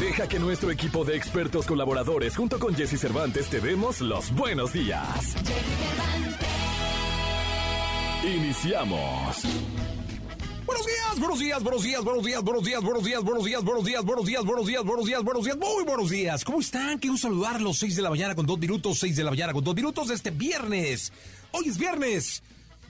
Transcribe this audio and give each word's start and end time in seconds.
Deja 0.00 0.26
que 0.26 0.40
nuestro 0.40 0.72
equipo 0.72 1.04
de 1.04 1.16
expertos 1.16 1.66
colaboradores 1.66 2.36
junto 2.36 2.58
con 2.58 2.74
Jesse 2.74 2.98
Cervantes 2.98 3.48
te 3.48 3.60
demos 3.60 4.00
los 4.00 4.34
buenos 4.34 4.72
días. 4.72 5.36
Iniciamos. 8.24 9.42
Buenos 10.66 10.86
días, 10.86 11.20
buenos 11.20 11.38
días, 11.38 11.62
buenos 11.62 11.82
días, 11.84 12.02
buenos 12.02 12.24
días, 12.24 12.42
buenos 12.42 12.64
días, 12.64 12.82
buenos 12.82 13.04
días, 13.04 13.22
buenos 13.22 13.44
días, 13.44 13.64
buenos 13.64 13.84
días, 13.84 14.04
buenos 14.04 14.26
días, 14.26 14.44
buenos 14.44 14.66
días, 14.66 14.84
buenos 14.84 15.06
días, 15.06 15.24
buenos 15.24 15.44
días, 15.44 15.56
muy 15.56 15.84
buenos 15.84 16.10
días. 16.10 16.44
¿Cómo 16.44 16.60
están? 16.60 16.98
Quiero 16.98 17.16
saludarlos. 17.16 17.78
6 17.78 17.94
de 17.94 18.02
la 18.02 18.10
mañana 18.10 18.34
con 18.34 18.46
dos 18.46 18.58
minutos, 18.58 18.98
6 18.98 19.14
de 19.14 19.24
la 19.24 19.30
mañana 19.30 19.52
con 19.52 19.62
dos 19.62 19.76
minutos 19.76 20.10
este 20.10 20.30
viernes. 20.30 21.12
Hoy 21.52 21.68
es 21.68 21.78
viernes. 21.78 22.42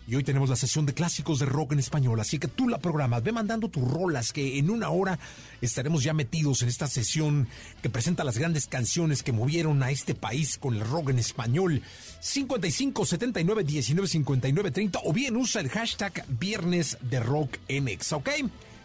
Y 0.06 0.16
hoy 0.16 0.24
tenemos 0.24 0.50
la 0.50 0.56
sesión 0.56 0.84
de 0.84 0.92
clásicos 0.92 1.38
de 1.38 1.46
rock 1.46 1.72
en 1.72 1.78
español, 1.78 2.20
así 2.20 2.38
que 2.38 2.48
tú 2.48 2.68
la 2.68 2.78
programas, 2.78 3.22
ve 3.22 3.32
mandando 3.32 3.70
tus 3.70 3.90
rolas, 3.90 4.32
que 4.32 4.58
en 4.58 4.68
una 4.68 4.90
hora 4.90 5.18
estaremos 5.62 6.02
ya 6.02 6.12
metidos 6.12 6.62
en 6.62 6.68
esta 6.68 6.86
sesión 6.88 7.48
que 7.82 7.88
presenta 7.88 8.22
las 8.22 8.36
grandes 8.36 8.66
canciones 8.66 9.22
que 9.22 9.32
movieron 9.32 9.82
a 9.82 9.90
este 9.90 10.14
país 10.14 10.58
con 10.58 10.74
el 10.74 10.80
rock 10.80 11.10
en 11.10 11.18
español. 11.18 11.82
55 12.20 13.06
79 13.06 13.64
19 13.64 14.08
59 14.08 14.70
30 14.70 15.00
o 15.04 15.12
bien 15.12 15.36
usa 15.36 15.62
el 15.62 15.70
hashtag 15.70 16.24
Viernes 16.28 16.98
de 17.00 17.20
Rock 17.20 17.56
NX, 17.70 18.12
¿ok? 18.12 18.30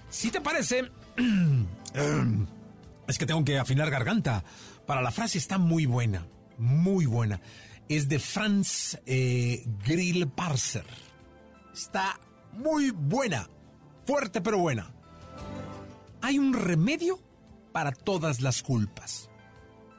Si 0.10 0.32
te 0.32 0.40
parece, 0.40 0.90
es 3.08 3.18
que 3.18 3.26
tengo 3.26 3.44
que 3.44 3.60
afinar 3.60 3.90
garganta. 3.90 4.44
Para 4.86 5.02
la 5.02 5.12
frase 5.12 5.38
está 5.38 5.58
muy 5.58 5.86
buena, 5.86 6.26
muy 6.58 7.06
buena. 7.06 7.42
Es 7.90 8.08
de 8.08 8.20
Franz 8.20 8.98
eh, 9.06 9.64
está 11.74 12.20
muy 12.54 12.92
buena, 12.92 13.50
fuerte 14.06 14.42
pero 14.42 14.60
buena. 14.60 14.92
Hay 16.22 16.38
un 16.38 16.54
remedio 16.54 17.20
para 17.72 17.92
todas 17.92 18.42
las 18.42 18.62
culpas. 18.62 19.30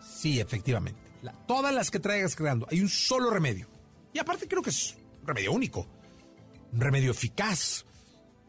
Sí, 0.01 0.41
efectivamente. 0.41 1.01
todas 1.47 1.75
las 1.75 1.91
que 1.91 2.01
traigas 2.01 2.37
creando, 2.37 2.67
hay 2.71 2.81
un 2.81 2.89
solo 2.89 3.31
remedio. 3.31 3.69
Y 4.13 4.19
aparte 4.19 4.49
creo 4.49 4.63
que 4.63 4.71
es 4.71 4.97
un 5.23 5.27
remedio 5.27 5.53
único. 5.53 5.87
Un 6.73 6.81
remedio 6.81 7.11
eficaz. 7.11 7.85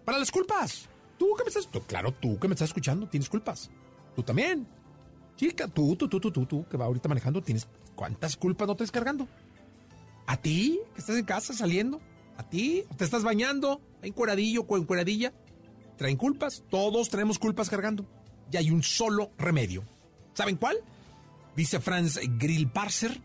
Para 0.06 0.20
las 0.20 0.32
culpas. 0.32 0.90
Tú 1.18 1.36
que 1.38 1.44
me 1.44 1.50
estás... 1.50 1.68
claro, 1.88 2.14
tú 2.14 2.40
que 2.40 2.48
me 2.48 2.56
estás 2.56 2.70
escuchando, 2.70 3.08
tienes 3.08 3.30
culpas. 3.30 3.70
Tú 4.16 4.24
también. 4.24 4.68
Chica, 5.36 5.68
tú, 5.68 5.96
tú, 5.96 6.08
tú, 6.08 6.20
tú, 6.20 6.32
tú, 6.32 6.46
tú, 6.46 6.66
que 6.68 6.78
va 6.78 6.86
ahorita 6.86 7.08
manejando, 7.08 7.42
tienes... 7.42 7.68
¿Cuántas 7.96 8.36
culpas 8.36 8.68
no 8.68 8.76
te 8.76 8.84
estás 8.84 9.00
cargando? 9.00 9.28
¿A 10.26 10.38
ti? 10.38 10.80
Que 10.94 11.00
estás 11.00 11.18
en 11.18 11.26
casa 11.26 11.54
saliendo. 11.54 12.02
¿A 12.42 12.50
ti? 12.50 12.86
¿Te 12.98 13.04
estás 13.04 13.24
bañando? 13.24 13.80
¿En 14.02 14.14
cueradillo 14.14 14.66
o 14.68 14.76
en 14.76 14.86
cueradilla? 14.86 15.32
¿Traen 15.96 16.18
culpas? 16.18 16.64
Todos 16.72 17.08
tenemos 17.10 17.38
culpas 17.38 17.70
cargando. 17.70 18.04
Y 18.52 18.58
hay 18.58 18.72
un 18.72 18.82
solo 18.82 19.30
remedio. 19.38 19.84
¿Saben 20.34 20.56
cuál? 20.56 20.78
Dice 21.56 21.80
Franz 21.80 22.20
Grillparser, 22.40 23.22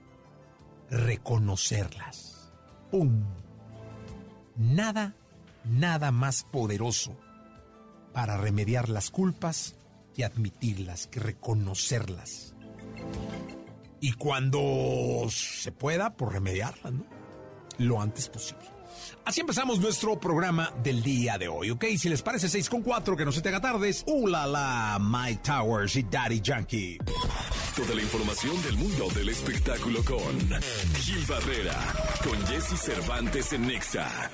reconocerlas. 0.90 2.52
¡Pum! 2.90 3.24
Nada, 4.54 5.14
nada 5.64 6.10
más 6.10 6.44
poderoso 6.44 7.16
para 8.12 8.36
remediar 8.36 8.90
las 8.90 9.10
culpas 9.10 9.76
que 10.14 10.26
admitirlas, 10.26 11.06
que 11.06 11.20
reconocerlas. 11.20 12.54
Y 13.98 14.12
cuando 14.12 15.24
se 15.30 15.72
pueda, 15.72 16.18
por 16.18 16.34
remediarlas, 16.34 16.92
¿no? 16.92 17.06
Lo 17.78 18.02
antes 18.02 18.28
posible. 18.28 18.75
Así 19.24 19.40
empezamos 19.40 19.80
nuestro 19.80 20.18
programa 20.20 20.72
del 20.82 21.02
día 21.02 21.38
de 21.38 21.48
hoy, 21.48 21.70
¿ok? 21.70 21.84
Si 21.98 22.08
les 22.08 22.22
parece 22.22 22.48
6 22.48 22.68
con 22.68 22.82
4, 22.82 23.16
que 23.16 23.24
no 23.24 23.32
se 23.32 23.40
te 23.40 23.48
haga 23.48 23.60
tardes. 23.60 24.04
¡Uh, 24.06 24.26
la, 24.28 24.46
la! 24.46 24.98
Mike 25.00 25.40
Towers 25.42 25.96
y 25.96 26.02
Daddy 26.04 26.40
Yankee. 26.40 26.98
Toda 27.76 27.94
la 27.94 28.02
información 28.02 28.62
del 28.62 28.76
mundo 28.76 29.08
del 29.14 29.28
espectáculo 29.28 30.02
con 30.04 30.38
Gil 30.94 31.24
Barrera, 31.26 31.76
con 32.24 32.46
Jesse 32.46 32.80
Cervantes 32.80 33.52
en 33.52 33.66
Nexa. 33.66 34.30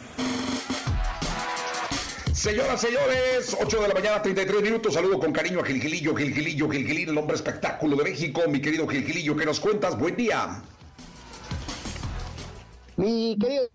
Señoras, 2.32 2.80
señores, 2.80 3.56
8 3.60 3.82
de 3.82 3.88
la 3.88 3.94
mañana, 3.94 4.20
33 4.20 4.62
minutos. 4.62 4.94
Saludo 4.94 5.18
con 5.18 5.32
cariño 5.32 5.60
a 5.60 5.64
Gilgilillo, 5.64 6.14
Gilgilillo, 6.14 6.68
Gilgilín, 6.68 7.08
el 7.10 7.18
hombre 7.18 7.36
espectáculo 7.36 7.96
de 7.96 8.04
México. 8.04 8.42
Mi 8.48 8.60
querido 8.60 8.86
Gilgilillo, 8.86 9.36
¿qué 9.36 9.46
nos 9.46 9.60
cuentas? 9.60 9.98
Buen 9.98 10.16
día. 10.16 10.62
Mi 12.96 13.36
querido 13.40 13.68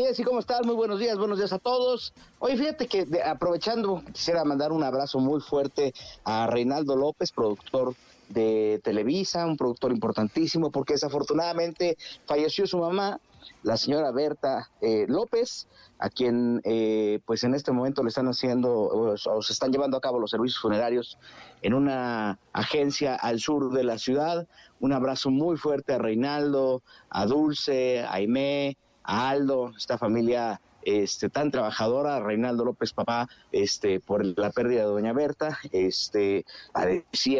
Jessy, 0.00 0.24
¿cómo 0.24 0.38
estás? 0.38 0.64
Muy 0.64 0.74
buenos 0.74 0.98
días, 0.98 1.18
buenos 1.18 1.36
días 1.36 1.52
a 1.52 1.58
todos. 1.58 2.14
Oye, 2.38 2.56
fíjate 2.56 2.86
que 2.86 3.06
aprovechando, 3.24 4.02
quisiera 4.12 4.42
mandar 4.42 4.72
un 4.72 4.82
abrazo 4.82 5.18
muy 5.18 5.40
fuerte 5.40 5.92
a 6.24 6.46
Reinaldo 6.46 6.96
López, 6.96 7.30
productor 7.30 7.94
de 8.30 8.80
Televisa, 8.82 9.44
un 9.44 9.58
productor 9.58 9.92
importantísimo, 9.92 10.70
porque 10.70 10.94
desafortunadamente 10.94 11.98
falleció 12.26 12.66
su 12.66 12.78
mamá, 12.78 13.20
la 13.62 13.76
señora 13.76 14.10
Berta 14.12 14.70
eh, 14.80 15.04
López, 15.08 15.68
a 15.98 16.08
quien 16.08 16.62
eh, 16.64 17.20
pues 17.26 17.44
en 17.44 17.54
este 17.54 17.70
momento 17.70 18.02
le 18.02 18.08
están 18.08 18.28
haciendo 18.28 18.72
o, 18.72 19.12
o, 19.12 19.42
se 19.42 19.52
están 19.52 19.72
llevando 19.72 19.98
a 19.98 20.00
cabo 20.00 20.18
los 20.18 20.30
servicios 20.30 20.60
funerarios 20.60 21.18
en 21.60 21.74
una 21.74 22.38
agencia 22.54 23.14
al 23.14 23.40
sur 23.40 23.72
de 23.72 23.84
la 23.84 23.98
ciudad. 23.98 24.46
Un 24.80 24.94
abrazo 24.94 25.30
muy 25.30 25.58
fuerte 25.58 25.92
a 25.92 25.98
Reinaldo, 25.98 26.82
a 27.10 27.26
Dulce, 27.26 28.00
a 28.00 28.14
Aimé, 28.14 28.76
a 29.04 29.30
Aldo, 29.30 29.72
esta 29.76 29.98
familia 29.98 30.60
este, 30.84 31.28
tan 31.28 31.50
trabajadora, 31.50 32.20
Reinaldo 32.20 32.64
López 32.64 32.92
Papá, 32.92 33.28
este, 33.52 34.00
por 34.00 34.24
la 34.24 34.50
pérdida 34.50 34.80
de 34.80 34.86
Doña 34.86 35.12
Berta, 35.12 35.58
este, 35.70 36.44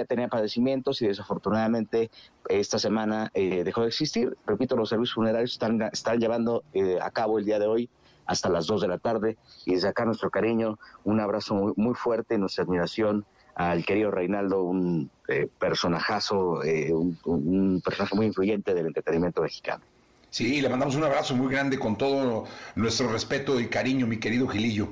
tenía 0.09 0.29
padecimientos 0.29 1.03
y 1.03 1.09
desafortunadamente 1.09 2.11
esta 2.49 2.79
semana 2.79 3.31
eh, 3.35 3.65
dejó 3.65 3.83
de 3.83 3.89
existir. 3.89 4.37
Repito, 4.47 4.77
los 4.77 4.89
servicios 4.89 5.15
funerarios 5.15 5.53
están, 5.53 5.83
están 5.83 6.19
llevando 6.19 6.63
eh, 6.73 6.99
a 7.01 7.11
cabo 7.11 7.39
el 7.39 7.45
día 7.45 7.59
de 7.59 7.67
hoy 7.67 7.91
hasta 8.27 8.49
las 8.49 8.67
2 8.67 8.83
de 8.83 8.89
la 8.89 8.99
tarde 8.99 9.37
y 9.67 9.75
desde 9.75 9.89
acá 9.89 10.05
nuestro 10.05 10.31
cariño, 10.31 10.79
un 11.05 11.21
abrazo 11.21 11.55
muy, 11.55 11.73
muy 11.77 11.95
fuerte, 11.95 12.39
nuestra 12.39 12.65
admiración 12.65 13.25
al 13.55 13.85
querido 13.85 14.11
Reinaldo, 14.11 14.63
un 14.63 15.11
eh, 15.29 15.49
personajazo, 15.59 16.63
eh, 16.63 16.93
un, 16.93 17.19
un 17.25 17.83
personaje 17.85 18.15
muy 18.15 18.27
influyente 18.27 18.73
del 18.73 18.87
entretenimiento 18.87 19.43
mexicano. 19.43 19.85
Sí, 20.33 20.63
le 20.63 20.71
mandamos 20.71 20.95
un 20.95 21.05
abrazo 21.05 21.37
muy 21.37 21.53
grande 21.53 21.79
con 21.79 21.99
todo 21.99 22.47
nuestro 22.75 23.07
respeto 23.13 23.61
y 23.61 23.69
cariño, 23.69 24.07
mi 24.07 24.19
querido 24.19 24.49
Gilillo. 24.49 24.89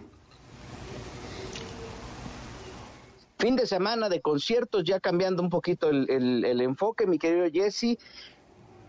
Fin 3.38 3.56
de 3.56 3.66
semana 3.66 4.10
de 4.10 4.20
conciertos, 4.20 4.84
ya 4.84 5.00
cambiando 5.00 5.42
un 5.42 5.48
poquito 5.48 5.88
el, 5.88 6.10
el, 6.10 6.44
el 6.44 6.60
enfoque, 6.60 7.06
mi 7.06 7.18
querido 7.18 7.46
Jesse 7.50 7.96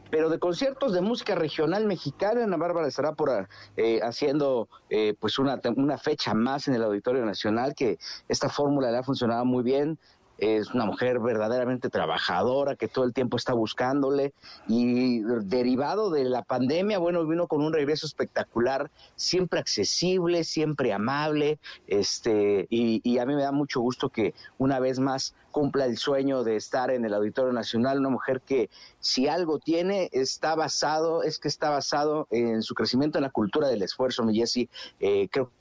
pero 0.09 0.29
de 0.29 0.39
conciertos 0.39 0.91
de 0.91 1.00
música 1.00 1.35
regional 1.35 1.85
mexicana. 1.85 2.44
Ana 2.44 2.57
Bárbara 2.57 2.89
estará 2.89 3.13
por 3.13 3.47
eh, 3.78 4.01
haciendo 4.03 4.68
eh, 4.89 5.16
pues 5.18 5.39
una, 5.39 5.62
una 5.78 5.97
fecha 5.97 6.33
más 6.33 6.68
en 6.68 6.75
el 6.75 6.83
Auditorio 6.83 7.25
Nacional, 7.25 7.73
que 7.73 7.97
esta 8.28 8.50
fórmula 8.50 8.91
le 8.91 8.97
ha 8.97 9.03
funcionado 9.03 9.45
muy 9.45 9.63
bien 9.63 9.97
es 10.41 10.74
una 10.74 10.85
mujer 10.85 11.19
verdaderamente 11.19 11.90
trabajadora 11.90 12.75
que 12.75 12.88
todo 12.88 13.06
el 13.06 13.13
tiempo 13.13 13.38
está 13.38 13.53
buscándole 13.53 14.34
y 14.68 15.22
derivado 15.44 16.09
de 16.09 16.25
la 16.25 16.41
pandemia, 16.41 16.98
bueno, 16.98 17.25
vino 17.27 17.48
con 17.48 17.62
un 17.62 17.71
regreso 17.71 18.07
espectacular, 18.07 18.89
siempre 19.16 19.60
accesible, 19.60 20.44
siempre 20.44 20.94
amable, 20.94 21.60
este, 21.86 22.66
y, 22.71 23.19
a 23.19 23.25
mí 23.27 23.36
me 23.36 23.44
da 23.44 23.51
mucho 23.51 23.81
gusto 23.81 24.10
que 24.10 24.33
una 24.57 24.80
vez 24.80 25.00
más 25.00 25.36
cumpla 25.51 25.86
el 25.86 25.98
sueño 25.98 26.44
de 26.44 26.56
estar 26.56 26.89
en 26.89 27.06
el 27.06 27.13
Auditorio 27.13 27.54
Nacional, 27.54 28.00
una 28.00 28.10
mujer 28.10 28.42
que 28.42 28.71
si 29.00 29.27
algo 29.27 29.60
tiene 29.60 30.10
está 30.12 30.56
basado, 30.56 31.21
es 31.21 31.38
que 31.38 31.50
está 31.50 31.69
basado 31.69 32.27
en 32.31 32.63
su 32.63 32.74
crecimiento 32.74 33.19
en 33.19 33.24
la 33.24 33.30
cultura 33.30 33.68
del 33.68 33.83
esfuerzo, 33.83 34.24
mi 34.24 34.33
Jessy, 34.33 34.69
eh, 35.00 35.27
creo 35.30 35.50
que 35.50 35.61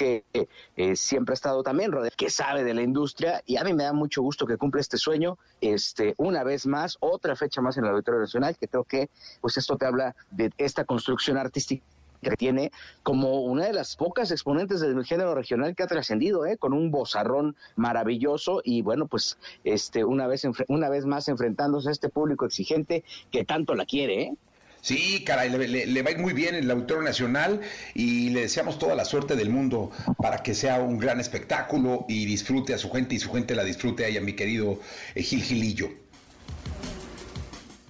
eh, 0.00 0.96
siempre 0.96 1.32
ha 1.32 1.34
estado 1.34 1.62
también 1.62 1.92
rodeado, 1.92 2.14
que 2.16 2.30
sabe 2.30 2.64
de 2.64 2.74
la 2.74 2.82
industria 2.82 3.42
y 3.46 3.56
a 3.56 3.64
mí 3.64 3.72
me 3.74 3.84
da 3.84 3.92
mucho 3.92 4.22
gusto 4.22 4.46
que 4.46 4.56
cumpla 4.56 4.80
este 4.80 4.96
sueño, 4.96 5.38
este, 5.60 6.14
una 6.16 6.44
vez 6.44 6.66
más, 6.66 6.96
otra 7.00 7.36
fecha 7.36 7.60
más 7.60 7.76
en 7.76 7.84
el 7.84 7.90
Auditorio 7.90 8.20
Nacional, 8.20 8.56
que 8.56 8.68
creo 8.68 8.84
que 8.84 9.10
pues 9.40 9.56
esto 9.56 9.76
te 9.76 9.86
habla 9.86 10.14
de 10.30 10.50
esta 10.58 10.84
construcción 10.84 11.36
artística 11.36 11.84
que 12.20 12.36
tiene 12.36 12.70
como 13.02 13.42
una 13.42 13.64
de 13.64 13.72
las 13.72 13.96
pocas 13.96 14.30
exponentes 14.30 14.80
del 14.80 15.04
género 15.04 15.34
regional 15.34 15.74
que 15.74 15.82
ha 15.82 15.86
trascendido, 15.86 16.46
¿eh? 16.46 16.56
con 16.56 16.72
un 16.72 16.90
bozarrón 16.90 17.56
maravilloso 17.76 18.60
y 18.64 18.82
bueno, 18.82 19.06
pues 19.06 19.38
este 19.64 20.04
una 20.04 20.26
vez 20.26 20.46
una 20.68 20.88
vez 20.88 21.06
más 21.06 21.28
enfrentándose 21.28 21.88
a 21.88 21.92
este 21.92 22.08
público 22.08 22.44
exigente 22.44 23.04
que 23.30 23.44
tanto 23.44 23.74
la 23.74 23.86
quiere, 23.86 24.22
¿eh? 24.22 24.36
Sí, 24.80 25.24
caray, 25.24 25.50
le, 25.50 26.02
va 26.02 26.10
muy 26.16 26.32
bien 26.32 26.54
el 26.54 26.70
Auditorio 26.70 27.02
Nacional 27.02 27.60
y 27.94 28.30
le 28.30 28.42
deseamos 28.42 28.78
toda 28.78 28.94
la 28.94 29.04
suerte 29.04 29.36
del 29.36 29.50
mundo 29.50 29.90
para 30.18 30.42
que 30.42 30.54
sea 30.54 30.80
un 30.80 30.98
gran 30.98 31.20
espectáculo 31.20 32.06
y 32.08 32.24
disfrute 32.24 32.72
a 32.72 32.78
su 32.78 32.90
gente 32.90 33.14
y 33.14 33.18
su 33.18 33.30
gente 33.30 33.54
la 33.54 33.64
disfrute 33.64 34.16
a 34.16 34.20
mi 34.22 34.34
querido 34.34 34.78
eh, 35.14 35.22
Gil 35.22 35.42
Gilillo. 35.42 35.88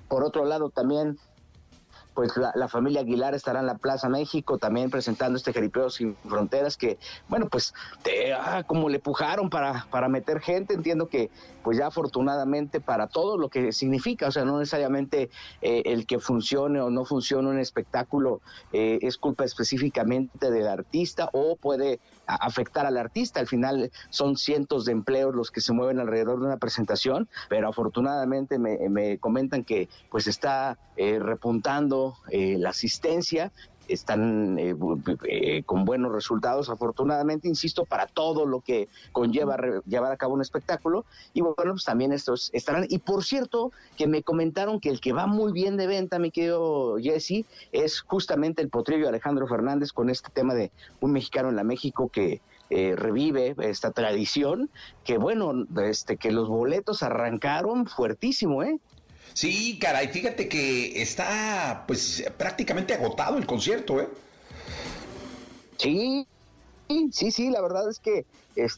Por 0.08 0.24
otro 0.24 0.44
lado, 0.44 0.70
también 0.70 1.16
pues 2.14 2.32
la, 2.36 2.68
familia 2.68 3.00
Aguilar 3.00 3.34
estará 3.34 3.60
en 3.60 3.66
la 3.66 3.78
Plaza 3.78 4.08
México 4.08 4.58
también 4.58 4.90
presentando 4.90 5.36
este 5.36 5.52
Jeripeo 5.52 5.90
sin 5.90 6.16
fronteras 6.28 6.76
que, 6.76 6.98
bueno, 7.28 7.48
pues 7.48 7.72
ah, 8.36 8.62
como 8.66 8.88
le 8.88 8.98
pujaron 8.98 9.50
para, 9.50 9.86
para 9.90 10.08
meter 10.08 10.40
gente, 10.40 10.74
entiendo 10.74 11.08
que 11.08 11.30
pues 11.62 11.78
ya 11.78 11.86
afortunadamente 11.86 12.80
para 12.80 13.06
todo 13.06 13.36
lo 13.36 13.48
que 13.48 13.72
significa, 13.72 14.28
o 14.28 14.32
sea, 14.32 14.44
no 14.44 14.58
necesariamente 14.58 15.30
eh, 15.60 15.82
el 15.86 16.06
que 16.06 16.18
funcione 16.18 16.80
o 16.80 16.90
no 16.90 17.04
funcione 17.04 17.48
un 17.48 17.58
espectáculo 17.58 18.40
eh, 18.72 18.98
es 19.02 19.16
culpa 19.16 19.44
específicamente 19.44 20.50
del 20.50 20.68
artista 20.68 21.28
o 21.32 21.56
puede 21.56 22.00
afectar 22.34 22.86
al 22.86 22.96
artista. 22.96 23.40
Al 23.40 23.46
final 23.46 23.90
son 24.10 24.36
cientos 24.36 24.84
de 24.84 24.92
empleos 24.92 25.34
los 25.34 25.50
que 25.50 25.60
se 25.60 25.72
mueven 25.72 26.00
alrededor 26.00 26.40
de 26.40 26.46
una 26.46 26.56
presentación, 26.58 27.28
pero 27.48 27.68
afortunadamente 27.68 28.58
me, 28.58 28.78
me 28.88 29.18
comentan 29.18 29.64
que 29.64 29.88
pues 30.10 30.26
está 30.26 30.78
eh, 30.96 31.18
repuntando 31.18 32.16
la 32.30 32.70
asistencia 32.70 33.52
están 33.92 34.58
eh, 34.58 34.74
eh, 35.24 35.62
con 35.64 35.84
buenos 35.84 36.12
resultados, 36.12 36.70
afortunadamente, 36.70 37.48
insisto, 37.48 37.84
para 37.84 38.06
todo 38.06 38.46
lo 38.46 38.60
que 38.60 38.88
conlleva 39.12 39.56
llevar 39.86 40.12
a 40.12 40.16
cabo 40.16 40.34
un 40.34 40.40
espectáculo. 40.40 41.04
Y 41.34 41.40
bueno, 41.40 41.72
pues 41.72 41.84
también 41.84 42.12
estos 42.12 42.50
estarán. 42.52 42.86
Y 42.88 42.98
por 42.98 43.24
cierto, 43.24 43.72
que 43.96 44.06
me 44.06 44.22
comentaron 44.22 44.80
que 44.80 44.90
el 44.90 45.00
que 45.00 45.12
va 45.12 45.26
muy 45.26 45.52
bien 45.52 45.76
de 45.76 45.86
venta, 45.86 46.18
mi 46.18 46.30
querido 46.30 46.96
Jesse, 46.98 47.44
es 47.72 48.00
justamente 48.00 48.62
el 48.62 48.68
potrillo 48.68 49.08
Alejandro 49.08 49.46
Fernández 49.46 49.92
con 49.92 50.10
este 50.10 50.30
tema 50.30 50.54
de 50.54 50.70
un 51.00 51.12
mexicano 51.12 51.48
en 51.48 51.56
la 51.56 51.64
México 51.64 52.08
que 52.08 52.40
eh, 52.72 52.94
revive 52.96 53.56
esta 53.58 53.90
tradición, 53.90 54.70
que 55.02 55.18
bueno, 55.18 55.66
este, 55.82 56.16
que 56.16 56.30
los 56.30 56.48
boletos 56.48 57.02
arrancaron 57.02 57.86
fuertísimo, 57.86 58.62
¿eh? 58.62 58.78
Sí, 59.32 59.78
caray, 59.78 60.08
fíjate 60.08 60.48
que 60.48 61.00
está 61.00 61.84
pues 61.86 62.24
prácticamente 62.36 62.94
agotado 62.94 63.38
el 63.38 63.46
concierto, 63.46 64.00
¿eh? 64.00 64.08
Sí, 65.76 66.26
sí, 67.12 67.30
sí, 67.30 67.50
la 67.50 67.60
verdad 67.60 67.88
es 67.88 67.98
que 67.98 68.26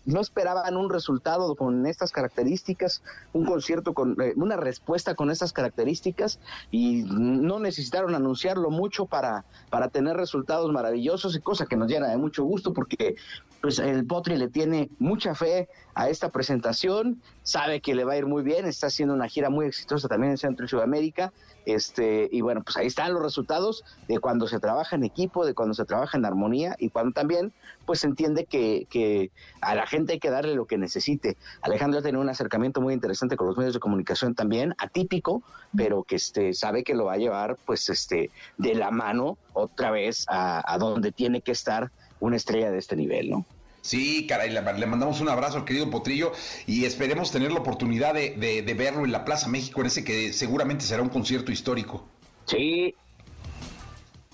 no 0.04 0.20
esperaban 0.20 0.76
un 0.76 0.90
resultado 0.90 1.54
con 1.54 1.86
estas 1.86 2.12
características, 2.12 3.02
un 3.32 3.44
concierto 3.44 3.94
con 3.94 4.20
eh, 4.20 4.32
una 4.36 4.56
respuesta 4.56 5.14
con 5.14 5.30
estas 5.30 5.52
características 5.52 6.38
y 6.70 7.02
no 7.02 7.58
necesitaron 7.58 8.14
anunciarlo 8.14 8.70
mucho 8.70 9.06
para, 9.06 9.44
para 9.70 9.88
tener 9.88 10.16
resultados 10.16 10.70
maravillosos 10.72 11.34
y 11.34 11.40
cosa 11.40 11.66
que 11.66 11.76
nos 11.76 11.88
llena 11.88 12.08
de 12.08 12.16
mucho 12.16 12.44
gusto 12.44 12.72
porque 12.72 13.16
pues 13.62 13.78
el 13.78 14.04
Potri 14.04 14.36
le 14.36 14.48
tiene 14.48 14.90
mucha 14.98 15.34
fe 15.34 15.68
a 15.94 16.08
esta 16.08 16.30
presentación, 16.30 17.22
sabe 17.42 17.80
que 17.80 17.94
le 17.94 18.04
va 18.04 18.14
a 18.14 18.16
ir 18.18 18.26
muy 18.26 18.42
bien, 18.42 18.66
está 18.66 18.88
haciendo 18.88 19.14
una 19.14 19.28
gira 19.28 19.48
muy 19.48 19.66
exitosa 19.66 20.08
también 20.08 20.32
en 20.32 20.38
Centro 20.38 20.66
y 20.66 20.68
Sudamérica 20.68 21.32
este, 21.64 22.28
y 22.32 22.40
bueno, 22.40 22.62
pues 22.62 22.76
ahí 22.76 22.86
están 22.86 23.12
los 23.12 23.22
resultados 23.22 23.84
de 24.08 24.18
cuando 24.18 24.48
se 24.48 24.58
trabaja 24.58 24.96
en 24.96 25.04
equipo, 25.04 25.46
de 25.46 25.54
cuando 25.54 25.74
se 25.74 25.84
trabaja 25.84 26.18
en 26.18 26.24
armonía 26.24 26.74
y 26.78 26.88
cuando 26.88 27.12
también 27.12 27.52
pues 27.86 28.00
se 28.00 28.08
entiende 28.08 28.46
que, 28.46 28.86
que 28.90 29.30
a 29.60 29.74
la 29.74 29.86
gente 29.86 30.14
hay 30.14 30.18
que 30.18 30.30
darle 30.30 30.54
lo 30.54 30.66
que 30.66 30.78
necesite. 30.78 31.36
Alejandro 31.60 32.00
ha 32.00 32.02
tenido 32.02 32.20
un 32.20 32.28
acercamiento 32.28 32.80
muy 32.80 32.94
interesante 32.94 33.36
con 33.36 33.46
los 33.46 33.56
medios 33.56 33.74
de 33.74 33.80
comunicación 33.80 34.34
también, 34.34 34.74
atípico, 34.78 35.42
pero 35.76 36.02
que 36.02 36.16
este, 36.16 36.52
sabe 36.52 36.84
que 36.84 36.94
lo 36.94 37.06
va 37.06 37.14
a 37.14 37.18
llevar 37.18 37.56
pues 37.64 37.88
este, 37.88 38.30
de 38.58 38.74
la 38.74 38.90
mano 38.90 39.38
otra 39.52 39.90
vez 39.90 40.24
a, 40.28 40.62
a 40.72 40.78
donde 40.78 41.12
tiene 41.12 41.42
que 41.42 41.52
estar 41.52 41.90
una 42.22 42.36
estrella 42.36 42.70
de 42.70 42.78
este 42.78 42.94
nivel, 42.94 43.30
¿no? 43.30 43.44
Sí, 43.80 44.28
caray, 44.28 44.50
le, 44.50 44.62
mandamos 44.86 45.20
un 45.20 45.28
abrazo 45.28 45.58
al 45.58 45.64
querido 45.64 45.90
Potrillo 45.90 46.30
y 46.68 46.84
esperemos 46.84 47.32
tener 47.32 47.50
la 47.50 47.58
oportunidad 47.58 48.14
de, 48.14 48.74
verlo 48.78 49.04
en 49.04 49.10
la 49.10 49.24
Plaza 49.24 49.48
México, 49.48 49.80
en 49.80 49.88
ese 49.88 50.04
que 50.04 50.32
seguramente 50.32 50.84
será 50.84 51.02
un 51.02 51.08
concierto 51.08 51.50
histórico. 51.50 52.06
Sí, 52.44 52.94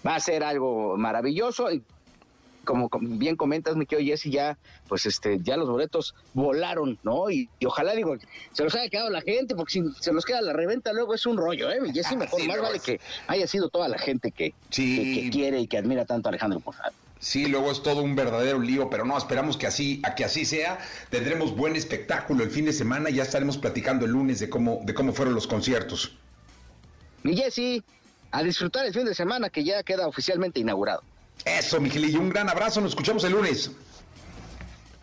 va 0.06 0.17
a 0.17 0.20
ser 0.20 0.44
algo 0.44 0.99
maravilloso 0.99 1.73
y 1.73 1.82
como 2.67 2.90
bien 3.00 3.37
comentas, 3.37 3.76
mi 3.76 3.87
querido 3.87 4.11
Jesse, 4.11 4.31
ya, 4.31 4.58
pues 4.88 5.06
este, 5.06 5.38
ya 5.41 5.56
los 5.56 5.70
boletos 5.70 6.14
volaron, 6.34 6.99
¿no? 7.02 7.31
Y, 7.31 7.49
ojalá, 7.64 7.94
digo, 7.94 8.14
se 8.52 8.64
los 8.64 8.75
haya 8.75 8.91
quedado 8.91 9.08
la 9.08 9.23
gente, 9.23 9.55
porque 9.55 9.73
si 9.73 9.82
se 9.99 10.12
los 10.12 10.26
queda 10.26 10.43
la 10.43 10.52
reventa, 10.52 10.93
luego 10.93 11.14
es 11.14 11.25
un 11.25 11.38
rollo, 11.38 11.70
¿eh? 11.70 11.79
Jesse, 11.94 12.17
mejor, 12.17 12.44
más 12.46 12.61
vale 12.61 12.81
que 12.81 13.00
haya 13.26 13.46
sido 13.46 13.70
toda 13.70 13.88
la 13.88 13.96
gente 13.96 14.31
que, 14.31 14.52
que, 14.70 15.31
quiere 15.32 15.61
y 15.61 15.67
que 15.67 15.79
admira 15.79 16.05
tanto 16.05 16.29
a 16.29 16.31
Alejandro. 16.31 16.61
Sí, 17.20 17.47
luego 17.47 17.73
es 17.73 17.82
todo 17.82 18.03
un 18.03 18.15
verdadero 18.15 18.61
lío, 18.61 18.88
pero 18.91 19.05
no, 19.05 19.19
esperamos 19.19 19.56
que 19.56 19.67
así, 19.67 20.00
a 20.05 20.15
que 20.15 20.25
así 20.25 20.44
sea. 20.44 20.79
Tendremos 21.11 21.56
buen 21.56 21.75
espectáculo 21.75 22.44
el 22.44 22.50
fin 22.50 22.65
de 22.65 22.73
semana 22.73 23.11
y 23.11 23.15
ya 23.15 23.25
estaremos 23.25 23.59
platicando 23.59 24.06
el 24.06 24.12
lunes 24.12 24.38
de 24.38 24.49
cómo, 24.49 24.81
de 24.85 24.94
cómo 24.94 25.12
fueron 25.12 25.35
los 25.35 25.47
conciertos. 25.47 26.17
Mi 27.25 27.37
Jessy, 27.37 27.82
a 28.31 28.43
disfrutar 28.43 28.87
el 28.87 28.94
fin 28.94 29.05
de 29.05 29.15
semana 29.15 29.50
que 29.50 29.65
ya 29.65 29.82
queda 29.82 30.06
oficialmente 30.06 30.61
inaugurado. 30.61 31.03
Eso, 31.44 31.81
Miguelillo, 31.81 32.20
un 32.20 32.31
gran 32.31 32.49
abrazo, 32.49 32.81
nos 32.81 32.93
escuchamos 32.93 33.25
el 33.25 33.32
lunes. 33.32 33.70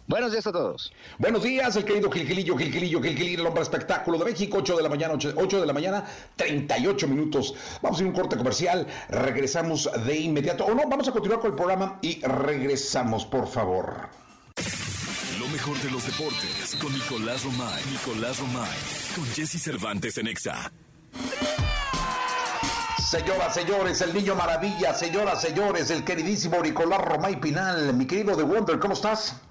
Buenos 0.07 0.31
días 0.31 0.45
a 0.45 0.51
todos. 0.51 0.93
Buenos 1.17 1.41
días, 1.41 1.75
el 1.75 1.83
querido 1.83 2.11
Gilgilillo, 2.11 2.55
Gilgilillo, 2.55 3.01
Gilgilillo, 3.01 3.41
el 3.41 3.47
hombre 3.47 3.63
espectáculo 3.63 4.19
de 4.19 4.25
México, 4.25 4.59
8 4.59 4.77
de 4.77 4.83
la 4.83 4.89
mañana, 4.89 5.15
8, 5.15 5.59
de 5.59 5.65
la 5.65 5.73
mañana, 5.73 6.05
38 6.35 7.07
minutos. 7.07 7.55
Vamos 7.81 7.97
a 7.97 8.03
ir 8.03 8.07
a 8.07 8.09
un 8.11 8.15
corte 8.15 8.37
comercial, 8.37 8.85
regresamos 9.09 9.89
de 10.05 10.15
inmediato, 10.15 10.65
o 10.65 10.75
no, 10.75 10.87
vamos 10.87 11.07
a 11.07 11.11
continuar 11.11 11.39
con 11.39 11.51
el 11.51 11.55
programa 11.55 11.97
y 12.03 12.21
regresamos, 12.21 13.25
por 13.25 13.47
favor. 13.47 14.09
Lo 15.39 15.47
mejor 15.47 15.75
de 15.79 15.89
los 15.89 16.05
deportes 16.05 16.77
con 16.79 16.93
Nicolás 16.93 17.43
Romay, 17.43 17.83
Nicolás 17.91 18.39
Romay, 18.39 18.77
con 19.15 19.25
Jesse 19.33 19.59
Cervantes 19.59 20.19
en 20.19 20.27
Exa. 20.27 20.71
Señoras, 23.09 23.55
señores, 23.55 24.01
el 24.01 24.13
niño 24.13 24.35
maravilla, 24.35 24.93
señoras, 24.93 25.41
señores, 25.41 25.89
el 25.89 26.03
queridísimo 26.03 26.61
Nicolás 26.61 27.01
Romay 27.01 27.39
Pinal, 27.39 27.93
mi 27.95 28.05
querido 28.05 28.35
The 28.37 28.43
Wonder, 28.43 28.77
¿cómo 28.77 28.93
estás? 28.93 29.41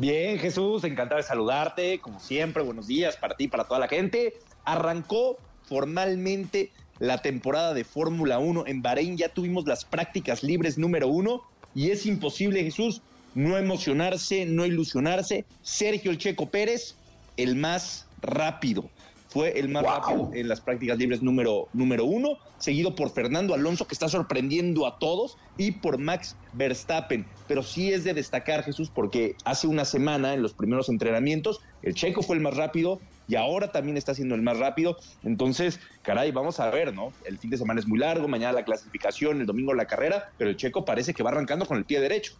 Bien, 0.00 0.38
Jesús, 0.38 0.82
encantado 0.84 1.18
de 1.18 1.26
saludarte, 1.26 1.98
como 1.98 2.20
siempre, 2.20 2.62
buenos 2.62 2.86
días 2.86 3.18
para 3.18 3.36
ti, 3.36 3.48
para 3.48 3.64
toda 3.64 3.80
la 3.80 3.86
gente. 3.86 4.32
Arrancó 4.64 5.36
formalmente 5.64 6.72
la 6.98 7.20
temporada 7.20 7.74
de 7.74 7.84
Fórmula 7.84 8.38
1 8.38 8.64
en 8.66 8.80
Bahrein, 8.80 9.18
ya 9.18 9.28
tuvimos 9.28 9.66
las 9.66 9.84
prácticas 9.84 10.42
libres 10.42 10.78
número 10.78 11.06
uno 11.08 11.42
y 11.74 11.90
es 11.90 12.06
imposible, 12.06 12.64
Jesús, 12.64 13.02
no 13.34 13.58
emocionarse, 13.58 14.46
no 14.46 14.64
ilusionarse. 14.64 15.44
Sergio 15.60 16.12
El 16.12 16.16
Checo 16.16 16.46
Pérez, 16.48 16.94
el 17.36 17.56
más 17.56 18.06
rápido 18.22 18.88
fue 19.30 19.58
el 19.58 19.68
más 19.68 19.84
rápido 19.84 20.30
en 20.34 20.48
las 20.48 20.60
prácticas 20.60 20.98
libres 20.98 21.22
número, 21.22 21.68
número 21.72 22.04
uno, 22.04 22.38
seguido 22.58 22.96
por 22.96 23.10
Fernando 23.10 23.54
Alonso, 23.54 23.86
que 23.86 23.94
está 23.94 24.08
sorprendiendo 24.08 24.86
a 24.86 24.98
todos, 24.98 25.38
y 25.56 25.70
por 25.70 25.98
Max 25.98 26.36
Verstappen. 26.52 27.24
Pero 27.46 27.62
sí 27.62 27.92
es 27.92 28.02
de 28.02 28.12
destacar, 28.12 28.64
Jesús, 28.64 28.90
porque 28.92 29.36
hace 29.44 29.68
una 29.68 29.84
semana, 29.84 30.34
en 30.34 30.42
los 30.42 30.52
primeros 30.52 30.88
entrenamientos, 30.88 31.60
el 31.82 31.94
checo 31.94 32.22
fue 32.22 32.36
el 32.36 32.42
más 32.42 32.56
rápido 32.56 33.00
y 33.28 33.36
ahora 33.36 33.70
también 33.70 33.96
está 33.96 34.14
siendo 34.14 34.34
el 34.34 34.42
más 34.42 34.58
rápido. 34.58 34.96
Entonces, 35.22 35.78
caray, 36.02 36.32
vamos 36.32 36.58
a 36.58 36.68
ver, 36.70 36.92
¿no? 36.92 37.12
El 37.24 37.38
fin 37.38 37.50
de 37.50 37.58
semana 37.58 37.78
es 37.78 37.86
muy 37.86 38.00
largo, 38.00 38.26
mañana 38.26 38.52
la 38.52 38.64
clasificación, 38.64 39.40
el 39.40 39.46
domingo 39.46 39.72
la 39.74 39.86
carrera, 39.86 40.32
pero 40.36 40.50
el 40.50 40.56
checo 40.56 40.84
parece 40.84 41.14
que 41.14 41.22
va 41.22 41.30
arrancando 41.30 41.66
con 41.66 41.78
el 41.78 41.84
pie 41.84 42.00
derecho. 42.00 42.34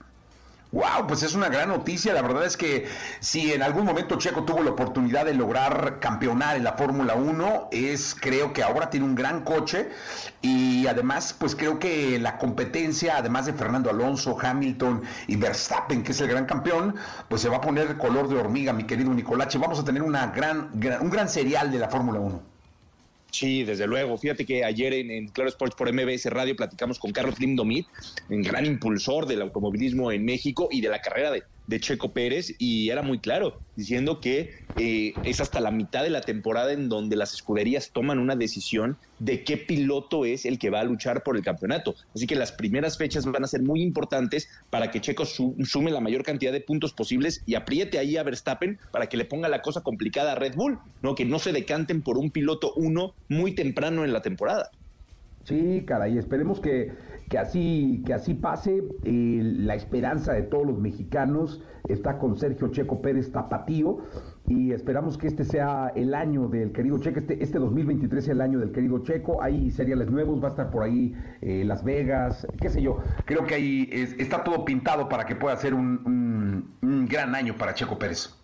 Wow, 0.72 1.08
pues 1.08 1.24
es 1.24 1.34
una 1.34 1.48
gran 1.48 1.68
noticia. 1.68 2.14
La 2.14 2.22
verdad 2.22 2.44
es 2.44 2.56
que 2.56 2.86
si 3.18 3.52
en 3.52 3.62
algún 3.62 3.84
momento 3.84 4.16
Checo 4.18 4.44
tuvo 4.44 4.62
la 4.62 4.70
oportunidad 4.70 5.24
de 5.24 5.34
lograr 5.34 5.98
campeonar 5.98 6.56
en 6.56 6.62
la 6.62 6.74
Fórmula 6.74 7.16
1, 7.16 7.70
es 7.72 8.16
creo 8.18 8.52
que 8.52 8.62
ahora 8.62 8.88
tiene 8.88 9.04
un 9.04 9.16
gran 9.16 9.42
coche 9.42 9.88
y 10.42 10.86
además 10.86 11.34
pues 11.36 11.56
creo 11.56 11.80
que 11.80 12.20
la 12.20 12.38
competencia, 12.38 13.16
además 13.16 13.46
de 13.46 13.52
Fernando 13.52 13.90
Alonso, 13.90 14.36
Hamilton 14.40 15.02
y 15.26 15.34
Verstappen, 15.34 16.04
que 16.04 16.12
es 16.12 16.20
el 16.20 16.28
gran 16.28 16.46
campeón, 16.46 16.94
pues 17.28 17.42
se 17.42 17.48
va 17.48 17.56
a 17.56 17.60
poner 17.60 17.96
color 17.96 18.28
de 18.28 18.38
hormiga, 18.38 18.72
mi 18.72 18.84
querido 18.84 19.12
Nicolache. 19.12 19.58
Vamos 19.58 19.80
a 19.80 19.84
tener 19.84 20.02
una 20.02 20.28
gran, 20.28 20.70
un 21.00 21.10
gran 21.10 21.28
serial 21.28 21.72
de 21.72 21.80
la 21.80 21.88
Fórmula 21.88 22.20
1. 22.20 22.49
Sí, 23.30 23.64
desde 23.64 23.86
luego. 23.86 24.18
Fíjate 24.18 24.44
que 24.44 24.64
ayer 24.64 24.92
en, 24.92 25.28
Claro 25.28 25.48
Sports 25.48 25.76
por 25.76 25.92
MBS 25.92 26.26
Radio 26.26 26.56
platicamos 26.56 26.98
con 26.98 27.12
Carlos 27.12 27.38
Limdomit, 27.38 27.86
gran 28.28 28.66
impulsor 28.66 29.26
del 29.26 29.42
automovilismo 29.42 30.10
en 30.12 30.24
México 30.24 30.68
y 30.70 30.80
de 30.80 30.88
la 30.88 31.00
carrera 31.00 31.30
de, 31.30 31.42
de 31.70 31.78
Checo 31.78 32.12
Pérez 32.12 32.52
y 32.58 32.90
era 32.90 33.00
muy 33.00 33.20
claro, 33.20 33.62
diciendo 33.76 34.20
que 34.20 34.50
eh, 34.76 35.14
es 35.22 35.40
hasta 35.40 35.60
la 35.60 35.70
mitad 35.70 36.02
de 36.02 36.10
la 36.10 36.20
temporada 36.20 36.72
en 36.72 36.88
donde 36.88 37.14
las 37.14 37.32
escuderías 37.32 37.92
toman 37.92 38.18
una 38.18 38.34
decisión 38.34 38.98
de 39.20 39.44
qué 39.44 39.56
piloto 39.56 40.24
es 40.24 40.46
el 40.46 40.58
que 40.58 40.68
va 40.68 40.80
a 40.80 40.84
luchar 40.84 41.22
por 41.22 41.36
el 41.36 41.44
campeonato. 41.44 41.94
Así 42.12 42.26
que 42.26 42.34
las 42.34 42.50
primeras 42.50 42.98
fechas 42.98 43.24
van 43.24 43.44
a 43.44 43.46
ser 43.46 43.62
muy 43.62 43.82
importantes 43.82 44.48
para 44.68 44.90
que 44.90 45.00
Checo 45.00 45.24
sume 45.24 45.92
la 45.92 46.00
mayor 46.00 46.24
cantidad 46.24 46.52
de 46.52 46.60
puntos 46.60 46.92
posibles 46.92 47.40
y 47.46 47.54
apriete 47.54 47.98
ahí 47.98 48.16
a 48.16 48.24
Verstappen 48.24 48.80
para 48.90 49.06
que 49.06 49.16
le 49.16 49.24
ponga 49.24 49.48
la 49.48 49.62
cosa 49.62 49.80
complicada 49.82 50.32
a 50.32 50.34
Red 50.34 50.56
Bull, 50.56 50.80
¿no? 51.02 51.14
Que 51.14 51.24
no 51.24 51.38
se 51.38 51.52
decanten 51.52 52.02
por 52.02 52.18
un 52.18 52.32
piloto 52.32 52.72
uno 52.74 53.14
muy 53.28 53.54
temprano 53.54 54.04
en 54.04 54.12
la 54.12 54.22
temporada. 54.22 54.70
Sí, 55.44 55.84
caray, 55.86 56.18
esperemos 56.18 56.60
que, 56.60 56.92
que 57.30 57.38
así, 57.38 58.02
que 58.04 58.12
así 58.12 58.34
pase. 58.34 58.82
Eh, 59.04 59.40
la 59.42 59.76
esperanza 59.76 60.32
de 60.32 60.42
todos 60.42 60.66
los 60.66 60.78
mexicanos 60.78 61.62
está 61.88 62.18
con 62.18 62.36
Sergio 62.36 62.68
Checo 62.68 63.00
Pérez 63.00 63.30
Tapatío 63.30 63.98
y 64.46 64.72
esperamos 64.72 65.16
que 65.16 65.28
este 65.28 65.44
sea 65.44 65.92
el 65.94 66.12
año 66.12 66.48
del 66.48 66.72
querido 66.72 66.98
Checo, 66.98 67.20
este, 67.20 67.42
este 67.42 67.58
2023 67.58 68.24
sea 68.24 68.34
el 68.34 68.40
año 68.40 68.58
del 68.58 68.72
querido 68.72 68.98
Checo. 69.04 69.42
Hay 69.42 69.70
seriales 69.70 70.10
nuevos, 70.10 70.42
va 70.42 70.48
a 70.48 70.50
estar 70.50 70.70
por 70.70 70.82
ahí 70.82 71.14
eh, 71.40 71.62
Las 71.64 71.84
Vegas, 71.84 72.46
qué 72.60 72.68
sé 72.68 72.82
yo. 72.82 72.98
Creo 73.24 73.46
que 73.46 73.54
ahí 73.54 73.88
está 74.18 74.42
todo 74.42 74.64
pintado 74.64 75.08
para 75.08 75.24
que 75.24 75.36
pueda 75.36 75.56
ser 75.56 75.72
un, 75.72 76.68
un 76.82 77.06
gran 77.06 77.36
año 77.36 77.54
para 77.56 77.74
Checo 77.74 77.96
Pérez. 77.96 78.39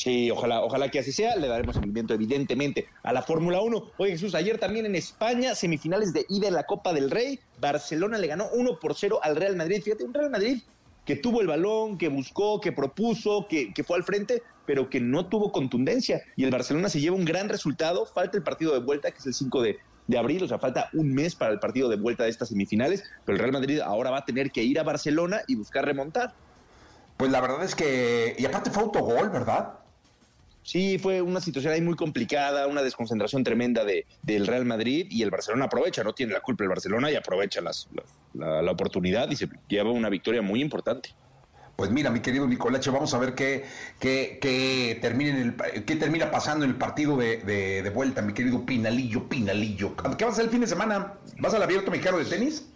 Sí, 0.00 0.30
ojalá, 0.30 0.62
ojalá 0.62 0.88
que 0.88 0.98
así 0.98 1.12
sea. 1.12 1.36
Le 1.36 1.46
daremos 1.46 1.74
seguimiento, 1.74 2.14
evidentemente, 2.14 2.88
a 3.02 3.12
la 3.12 3.20
Fórmula 3.20 3.60
1. 3.60 3.92
Oye, 3.98 4.12
Jesús, 4.12 4.34
ayer 4.34 4.56
también 4.56 4.86
en 4.86 4.94
España, 4.94 5.54
semifinales 5.54 6.14
de 6.14 6.24
ida 6.30 6.48
en 6.48 6.54
la 6.54 6.62
Copa 6.62 6.94
del 6.94 7.10
Rey. 7.10 7.38
Barcelona 7.60 8.16
le 8.16 8.26
ganó 8.26 8.48
1 8.54 8.78
por 8.80 8.94
0 8.94 9.20
al 9.22 9.36
Real 9.36 9.56
Madrid. 9.56 9.82
Fíjate, 9.82 10.04
un 10.04 10.14
Real 10.14 10.30
Madrid 10.30 10.62
que 11.04 11.16
tuvo 11.16 11.42
el 11.42 11.48
balón, 11.48 11.98
que 11.98 12.08
buscó, 12.08 12.62
que 12.62 12.72
propuso, 12.72 13.46
que, 13.46 13.74
que 13.74 13.84
fue 13.84 13.98
al 13.98 14.02
frente, 14.02 14.42
pero 14.64 14.88
que 14.88 15.00
no 15.00 15.26
tuvo 15.26 15.52
contundencia. 15.52 16.22
Y 16.34 16.44
el 16.44 16.50
Barcelona 16.50 16.88
se 16.88 16.98
lleva 16.98 17.16
un 17.16 17.26
gran 17.26 17.50
resultado. 17.50 18.06
Falta 18.06 18.38
el 18.38 18.42
partido 18.42 18.72
de 18.72 18.78
vuelta, 18.78 19.10
que 19.10 19.18
es 19.18 19.26
el 19.26 19.34
5 19.34 19.60
de, 19.60 19.76
de 20.06 20.18
abril, 20.18 20.42
o 20.42 20.48
sea, 20.48 20.58
falta 20.58 20.88
un 20.94 21.12
mes 21.12 21.34
para 21.34 21.52
el 21.52 21.58
partido 21.58 21.90
de 21.90 21.96
vuelta 21.96 22.24
de 22.24 22.30
estas 22.30 22.48
semifinales, 22.48 23.04
pero 23.26 23.36
el 23.36 23.40
Real 23.40 23.52
Madrid 23.52 23.80
ahora 23.80 24.10
va 24.10 24.20
a 24.20 24.24
tener 24.24 24.50
que 24.50 24.62
ir 24.62 24.80
a 24.80 24.82
Barcelona 24.82 25.42
y 25.46 25.56
buscar 25.56 25.84
remontar. 25.84 26.32
Pues 27.18 27.30
la 27.30 27.42
verdad 27.42 27.62
es 27.64 27.74
que, 27.74 28.34
y 28.38 28.46
aparte 28.46 28.70
fue 28.70 28.82
autogol, 28.82 29.28
¿verdad? 29.28 29.79
Sí, 30.62 30.98
fue 30.98 31.22
una 31.22 31.40
situación 31.40 31.72
ahí 31.72 31.80
muy 31.80 31.96
complicada, 31.96 32.66
una 32.66 32.82
desconcentración 32.82 33.42
tremenda 33.42 33.84
de, 33.84 34.06
del 34.22 34.46
Real 34.46 34.64
Madrid 34.64 35.06
y 35.10 35.22
el 35.22 35.30
Barcelona 35.30 35.64
aprovecha, 35.64 36.04
no 36.04 36.12
tiene 36.12 36.32
la 36.32 36.40
culpa 36.40 36.64
el 36.64 36.68
Barcelona 36.68 37.10
y 37.10 37.16
aprovecha 37.16 37.60
las, 37.60 37.88
la, 38.34 38.70
oportunidad 38.70 39.30
y 39.30 39.36
se 39.36 39.48
lleva 39.68 39.90
una 39.90 40.08
victoria 40.08 40.42
muy 40.42 40.60
importante. 40.60 41.14
Pues 41.76 41.90
mira, 41.90 42.10
mi 42.10 42.20
querido 42.20 42.46
Nicolache, 42.46 42.90
vamos 42.90 43.14
a 43.14 43.18
ver 43.18 43.34
qué, 43.34 43.64
qué, 43.98 44.38
qué, 44.38 44.98
termina, 45.00 45.40
el, 45.40 45.84
qué 45.86 45.96
termina 45.96 46.30
pasando 46.30 46.66
en 46.66 46.72
el 46.72 46.76
partido 46.76 47.16
de, 47.16 47.38
de, 47.38 47.88
vuelta, 47.90 48.20
mi 48.20 48.34
querido 48.34 48.66
Pinalillo, 48.66 49.30
Pinalillo. 49.30 49.96
¿Qué 49.96 50.24
vas 50.26 50.32
a 50.32 50.34
hacer 50.34 50.44
el 50.44 50.50
fin 50.50 50.60
de 50.60 50.66
semana? 50.66 51.14
¿Vas 51.38 51.54
al 51.54 51.62
abierto 51.62 51.90
mexicano 51.90 52.18
de 52.18 52.26
tenis? 52.26 52.70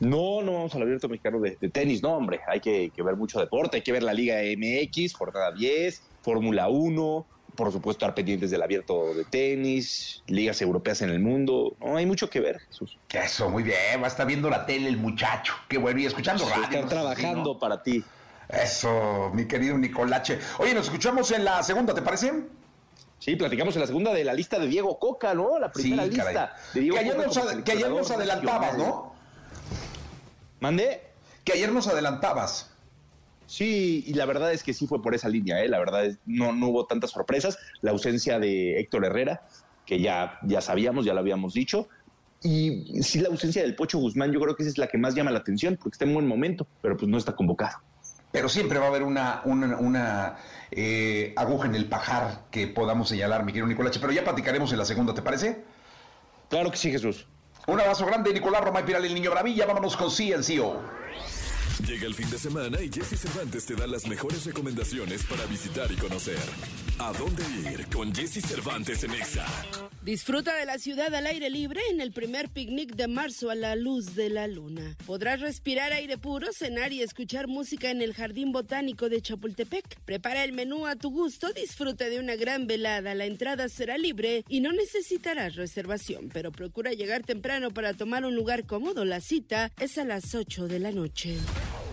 No, 0.00 0.42
no 0.42 0.52
vamos 0.52 0.74
al 0.74 0.82
abierto 0.82 1.08
mexicano 1.08 1.40
de, 1.40 1.56
de 1.60 1.68
tenis, 1.68 2.02
no, 2.02 2.16
hombre. 2.16 2.40
Hay 2.48 2.60
que, 2.60 2.90
que, 2.94 3.02
ver 3.02 3.16
mucho 3.16 3.40
deporte, 3.40 3.78
hay 3.78 3.82
que 3.82 3.92
ver 3.92 4.02
la 4.02 4.12
Liga 4.12 4.36
MX, 4.36 5.14
jornada 5.14 5.52
10, 5.52 6.02
Fórmula 6.22 6.68
1, 6.68 7.26
por 7.56 7.72
supuesto 7.72 8.04
estar 8.04 8.14
pendientes 8.14 8.50
del 8.50 8.62
abierto 8.62 9.14
de 9.14 9.24
tenis, 9.24 10.22
ligas 10.26 10.60
europeas 10.60 11.02
en 11.02 11.10
el 11.10 11.18
mundo. 11.18 11.74
No 11.80 11.96
hay 11.96 12.06
mucho 12.06 12.30
que 12.30 12.40
ver, 12.40 12.60
Jesús. 12.60 12.98
Eso, 13.10 13.48
muy 13.48 13.62
bien. 13.62 14.00
Va 14.00 14.04
a 14.04 14.08
estar 14.08 14.26
viendo 14.26 14.50
la 14.50 14.66
tele 14.66 14.88
el 14.88 14.98
muchacho. 14.98 15.54
Qué 15.68 15.78
bueno. 15.78 15.98
Y 15.98 16.06
escuchando 16.06 16.46
radio. 16.48 16.64
Estar 16.64 16.88
trabajando 16.88 17.58
para 17.58 17.82
ti. 17.82 18.04
Eso, 18.48 19.30
mi 19.34 19.46
querido 19.46 19.76
Nicolache. 19.76 20.38
Oye, 20.58 20.74
nos 20.74 20.86
escuchamos 20.86 21.30
en 21.32 21.44
la 21.44 21.62
segunda, 21.62 21.94
¿te 21.94 22.02
parece? 22.02 22.44
Sí, 23.18 23.34
platicamos 23.34 23.74
en 23.74 23.80
la 23.80 23.86
segunda 23.86 24.12
de 24.12 24.22
la 24.22 24.34
lista 24.34 24.58
de 24.58 24.68
Diego 24.68 24.98
Coca, 24.98 25.34
¿no? 25.34 25.58
La 25.58 25.72
primera 25.72 26.06
lista. 26.06 26.54
De 26.74 26.80
Diego 26.82 26.96
que 26.96 27.00
ayer, 27.00 27.16
nos, 27.16 27.38
que 27.64 27.72
ayer 27.72 27.90
nos 27.90 28.10
adelantabas, 28.10 28.78
¿no? 28.78 29.15
¿Mandé? 30.66 31.00
Que 31.44 31.52
ayer 31.52 31.70
nos 31.70 31.86
adelantabas. 31.86 32.72
Sí, 33.46 34.02
y 34.04 34.14
la 34.14 34.26
verdad 34.26 34.52
es 34.52 34.64
que 34.64 34.74
sí 34.74 34.88
fue 34.88 35.00
por 35.00 35.14
esa 35.14 35.28
línea, 35.28 35.62
¿eh? 35.62 35.68
la 35.68 35.78
verdad 35.78 36.04
es 36.04 36.18
no, 36.26 36.52
no 36.52 36.70
hubo 36.70 36.86
tantas 36.86 37.12
sorpresas, 37.12 37.56
la 37.82 37.92
ausencia 37.92 38.40
de 38.40 38.80
Héctor 38.80 39.04
Herrera, 39.04 39.46
que 39.86 40.00
ya, 40.00 40.40
ya 40.42 40.60
sabíamos, 40.60 41.04
ya 41.04 41.14
lo 41.14 41.20
habíamos 41.20 41.54
dicho, 41.54 41.88
y 42.42 43.00
sí 43.00 43.20
la 43.20 43.28
ausencia 43.28 43.62
del 43.62 43.76
Pocho 43.76 43.98
Guzmán, 43.98 44.32
yo 44.32 44.40
creo 44.40 44.56
que 44.56 44.64
esa 44.64 44.70
es 44.70 44.78
la 44.78 44.88
que 44.88 44.98
más 44.98 45.14
llama 45.14 45.30
la 45.30 45.38
atención, 45.38 45.76
porque 45.76 45.94
está 45.94 46.04
en 46.04 46.14
buen 46.14 46.26
momento, 46.26 46.66
pero 46.82 46.96
pues 46.96 47.08
no 47.08 47.16
está 47.16 47.36
convocado. 47.36 47.78
Pero 48.32 48.48
siempre 48.48 48.80
va 48.80 48.86
a 48.86 48.88
haber 48.88 49.04
una, 49.04 49.42
una, 49.44 49.76
una 49.76 50.36
eh, 50.72 51.32
aguja 51.36 51.68
en 51.68 51.76
el 51.76 51.88
pajar 51.88 52.46
que 52.50 52.66
podamos 52.66 53.08
señalar, 53.08 53.44
mi 53.44 53.52
querido 53.52 53.68
Nicolache, 53.68 54.00
pero 54.00 54.12
ya 54.12 54.24
platicaremos 54.24 54.72
en 54.72 54.78
la 54.78 54.84
segunda, 54.84 55.14
¿te 55.14 55.22
parece? 55.22 55.62
Claro 56.48 56.72
que 56.72 56.76
sí, 56.76 56.90
Jesús. 56.90 57.28
Un 57.66 57.80
abrazo 57.80 58.06
grande, 58.06 58.32
Nicolás 58.32 58.62
Romay 58.62 58.84
Piral, 58.84 59.04
el 59.04 59.14
niño 59.14 59.32
Bravilla, 59.32 59.66
vámonos 59.66 59.96
con 59.96 60.08
CNCO. 60.08 60.80
Llega 61.84 62.06
el 62.06 62.14
fin 62.14 62.30
de 62.30 62.38
semana 62.38 62.80
y 62.80 62.88
Jesse 62.88 63.18
Cervantes 63.18 63.66
te 63.66 63.74
da 63.74 63.88
las 63.88 64.06
mejores 64.06 64.46
recomendaciones 64.46 65.24
para 65.24 65.44
visitar 65.46 65.90
y 65.90 65.96
conocer. 65.96 66.38
¿A 66.98 67.12
dónde 67.12 67.42
ir 67.68 67.88
con 67.88 68.14
Jesse 68.14 68.40
Cervantes 68.40 69.02
en 69.02 69.14
Exa? 69.14 69.46
Disfruta 70.06 70.54
de 70.54 70.66
la 70.66 70.78
ciudad 70.78 71.12
al 71.16 71.26
aire 71.26 71.50
libre 71.50 71.80
en 71.90 72.00
el 72.00 72.12
primer 72.12 72.48
picnic 72.48 72.94
de 72.94 73.08
marzo 73.08 73.50
a 73.50 73.56
la 73.56 73.74
luz 73.74 74.14
de 74.14 74.30
la 74.30 74.46
luna. 74.46 74.96
Podrás 75.04 75.40
respirar 75.40 75.92
aire 75.92 76.16
puro, 76.16 76.52
cenar 76.52 76.92
y 76.92 77.02
escuchar 77.02 77.48
música 77.48 77.90
en 77.90 78.00
el 78.00 78.14
Jardín 78.14 78.52
Botánico 78.52 79.08
de 79.08 79.20
Chapultepec. 79.20 79.98
Prepara 80.04 80.44
el 80.44 80.52
menú 80.52 80.86
a 80.86 80.94
tu 80.94 81.10
gusto, 81.10 81.52
disfruta 81.52 82.08
de 82.08 82.20
una 82.20 82.36
gran 82.36 82.68
velada. 82.68 83.16
La 83.16 83.24
entrada 83.24 83.68
será 83.68 83.98
libre 83.98 84.44
y 84.48 84.60
no 84.60 84.70
necesitarás 84.70 85.56
reservación, 85.56 86.30
pero 86.32 86.52
procura 86.52 86.92
llegar 86.92 87.24
temprano 87.24 87.72
para 87.72 87.92
tomar 87.92 88.24
un 88.24 88.36
lugar 88.36 88.64
cómodo. 88.64 89.04
La 89.04 89.20
cita 89.20 89.72
es 89.80 89.98
a 89.98 90.04
las 90.04 90.36
8 90.36 90.68
de 90.68 90.78
la 90.78 90.92
noche. 90.92 91.36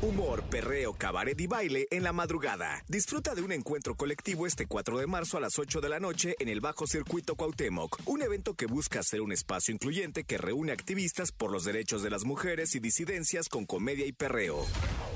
Humor, 0.04 0.44
perreo, 0.50 0.92
cabaret 0.92 1.40
y 1.40 1.48
baile 1.48 1.88
en 1.90 2.04
la 2.04 2.12
madrugada. 2.12 2.84
Disfruta 2.90 3.36
de 3.36 3.42
un 3.42 3.54
encuentro 3.54 3.96
colectivo 3.96 4.46
este 4.46 4.66
4 4.66 5.00
de 5.00 5.08
marzo 5.08 5.38
a 5.38 5.40
las 5.40 5.58
8 5.58 5.80
de 5.80 5.88
la 5.88 6.02
noche 6.02 6.36
en 6.40 6.50
el 6.50 6.60
Bajo 6.60 6.86
Circuito 6.88 7.36
Cuauhtémoc, 7.38 8.02
un 8.06 8.22
evento 8.22 8.54
que 8.54 8.66
busca 8.66 9.02
ser 9.02 9.22
un 9.22 9.32
espacio 9.32 9.74
incluyente 9.74 10.26
que 10.26 10.38
reúne 10.38 10.74
activistas 10.74 11.32
por 11.32 11.54
los 11.54 11.64
derechos 11.64 12.04
de 12.04 12.10
las 12.10 12.26
mujeres 12.26 12.76
y 12.76 12.82
disidencias 12.82 13.48
con 13.48 13.66
comedia 13.66 14.06
y 14.06 14.12
perreo. 14.12 14.66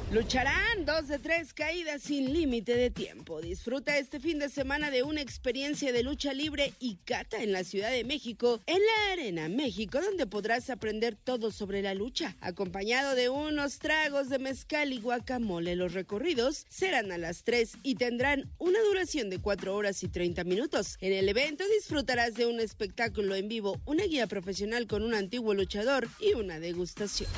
Lucharán 0.09 0.85
dos 0.85 1.09
de 1.09 1.19
tres 1.19 1.53
caídas 1.53 2.03
sin 2.03 2.31
límite 2.31 2.77
de 2.77 2.89
tiempo. 2.89 3.41
Disfruta 3.41 3.97
este 3.97 4.21
fin 4.21 4.39
de 4.39 4.47
semana 4.47 4.89
de 4.89 5.03
una 5.03 5.19
experiencia 5.19 5.91
de 5.91 6.01
lucha 6.01 6.31
libre 6.31 6.71
y 6.79 6.95
cata 7.03 7.43
en 7.43 7.51
la 7.51 7.65
Ciudad 7.65 7.91
de 7.91 8.05
México, 8.05 8.61
en 8.67 8.79
la 8.79 9.11
Arena 9.11 9.49
México, 9.49 9.99
donde 9.99 10.25
podrás 10.25 10.69
aprender 10.69 11.17
todo 11.17 11.51
sobre 11.51 11.81
la 11.81 11.93
lucha, 11.93 12.37
acompañado 12.39 13.15
de 13.15 13.27
unos 13.27 13.79
tragos 13.79 14.29
de 14.29 14.39
mezcal 14.39 14.76
y 14.85 14.99
guacamole. 14.99 15.75
Los 15.75 15.93
recorridos 15.93 16.65
serán 16.69 17.11
a 17.11 17.17
las 17.17 17.43
3 17.43 17.77
y 17.83 17.95
tendrán 17.95 18.49
una 18.59 18.79
duración 18.81 19.29
de 19.29 19.39
4 19.39 19.75
horas 19.75 20.03
y 20.03 20.07
30 20.07 20.43
minutos. 20.43 20.97
En 21.01 21.13
el 21.13 21.27
evento 21.27 21.63
disfrutarás 21.75 22.35
de 22.35 22.45
un 22.45 22.59
espectáculo 22.59 23.35
en 23.35 23.47
vivo, 23.47 23.81
una 23.85 24.03
guía 24.03 24.27
profesional 24.27 24.87
con 24.87 25.03
un 25.03 25.15
antiguo 25.15 25.53
luchador 25.53 26.07
y 26.19 26.33
una 26.33 26.59
degustación. 26.59 27.29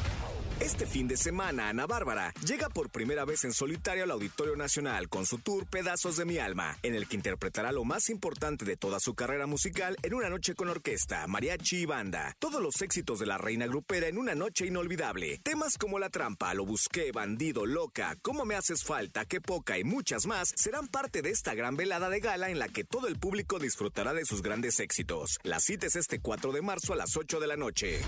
Este 0.60 0.86
fin 0.86 1.08
de 1.08 1.16
semana, 1.16 1.70
Ana 1.70 1.88
Bárbara 1.88 2.34
llega 2.46 2.68
por 2.68 2.89
primera 2.89 3.24
vez 3.24 3.46
en 3.46 3.54
solitario 3.54 4.04
al 4.04 4.12
Auditorio 4.12 4.58
Nacional 4.58 5.08
con 5.08 5.25
su 5.25 5.38
tour 5.38 5.66
Pedazos 5.66 6.18
de 6.18 6.25
mi 6.25 6.38
alma, 6.38 6.78
en 6.84 6.96
el 6.96 7.08
que 7.08 7.16
interpretará 7.16 7.72
lo 7.72 7.86
más 7.86 8.10
importante 8.10 8.66
de 8.66 8.75
toda 8.75 9.00
su 9.00 9.16
carrera 9.16 9.48
musical 9.48 9.96
en 10.04 10.13
una 10.13 10.30
noche 10.30 10.56
con 10.56 10.68
orquesta, 10.68 11.25
mariachi 11.28 11.78
y 11.78 11.86
banda. 11.86 12.36
Todos 12.39 12.62
los 12.62 12.82
éxitos 12.82 13.20
de 13.20 13.25
la 13.25 13.38
reina 13.38 13.68
grupera 13.68 14.08
en 14.10 14.18
una 14.18 14.36
noche 14.36 14.66
inolvidable. 14.66 15.39
Temas 15.44 15.78
como 15.78 15.98
La 15.98 16.10
Trampa, 16.10 16.54
Lo 16.54 16.66
Busqué, 16.66 17.13
Bandido, 17.13 17.66
Loca, 17.66 18.18
Cómo 18.22 18.44
Me 18.44 18.56
Haces 18.56 18.84
Falta, 18.84 19.24
Qué 19.24 19.39
Poca 19.39 19.80
y 19.80 19.86
muchas 19.86 20.25
más 20.25 20.51
serán 20.58 20.89
parte 20.89 21.22
de 21.22 21.30
esta 21.30 21.54
gran 21.54 21.78
velada 21.78 22.10
de 22.10 22.20
gala 22.20 22.50
en 22.50 22.60
la 22.60 22.68
que 22.68 22.84
todo 22.84 23.08
el 23.08 23.18
público 23.18 23.60
disfrutará 23.60 24.13
de 24.13 24.25
sus 24.25 24.42
grandes 24.42 24.82
éxitos. 24.82 25.39
La 25.44 25.62
cita 25.62 25.88
es 25.88 25.96
este 25.96 26.20
4 26.20 26.51
de 26.51 26.62
marzo 26.62 26.92
a 26.92 26.98
las 26.98 27.16
8 27.16 27.39
de 27.39 27.48
la 27.48 27.56
noche. 27.56 28.01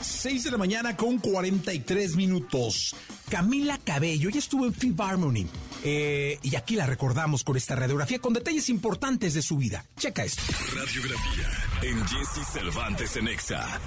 6 0.00 0.44
de 0.44 0.50
la 0.50 0.58
mañana 0.58 0.96
con 0.96 1.18
43 1.18 2.16
minutos. 2.16 2.94
Camila 3.28 3.78
Cabello, 3.84 4.30
ya 4.30 4.38
estuvo 4.38 4.64
en 4.64 4.72
Fifth 4.72 5.00
Harmony. 5.00 5.46
Eh, 5.84 6.38
y 6.42 6.56
aquí 6.56 6.76
la 6.76 6.86
recordamos 6.86 7.44
con 7.44 7.56
esta 7.56 7.76
radiografía 7.76 8.18
con 8.18 8.32
detalles 8.32 8.68
importantes 8.68 9.34
de 9.34 9.42
su 9.42 9.56
vida. 9.56 9.84
Checa 9.96 10.24
esto. 10.24 10.42
Radiografía 10.74 11.48
en 11.82 12.06
Jesse 12.06 12.46
Cervantes 12.52 13.16
en 13.16 13.28
Exa. 13.28 13.80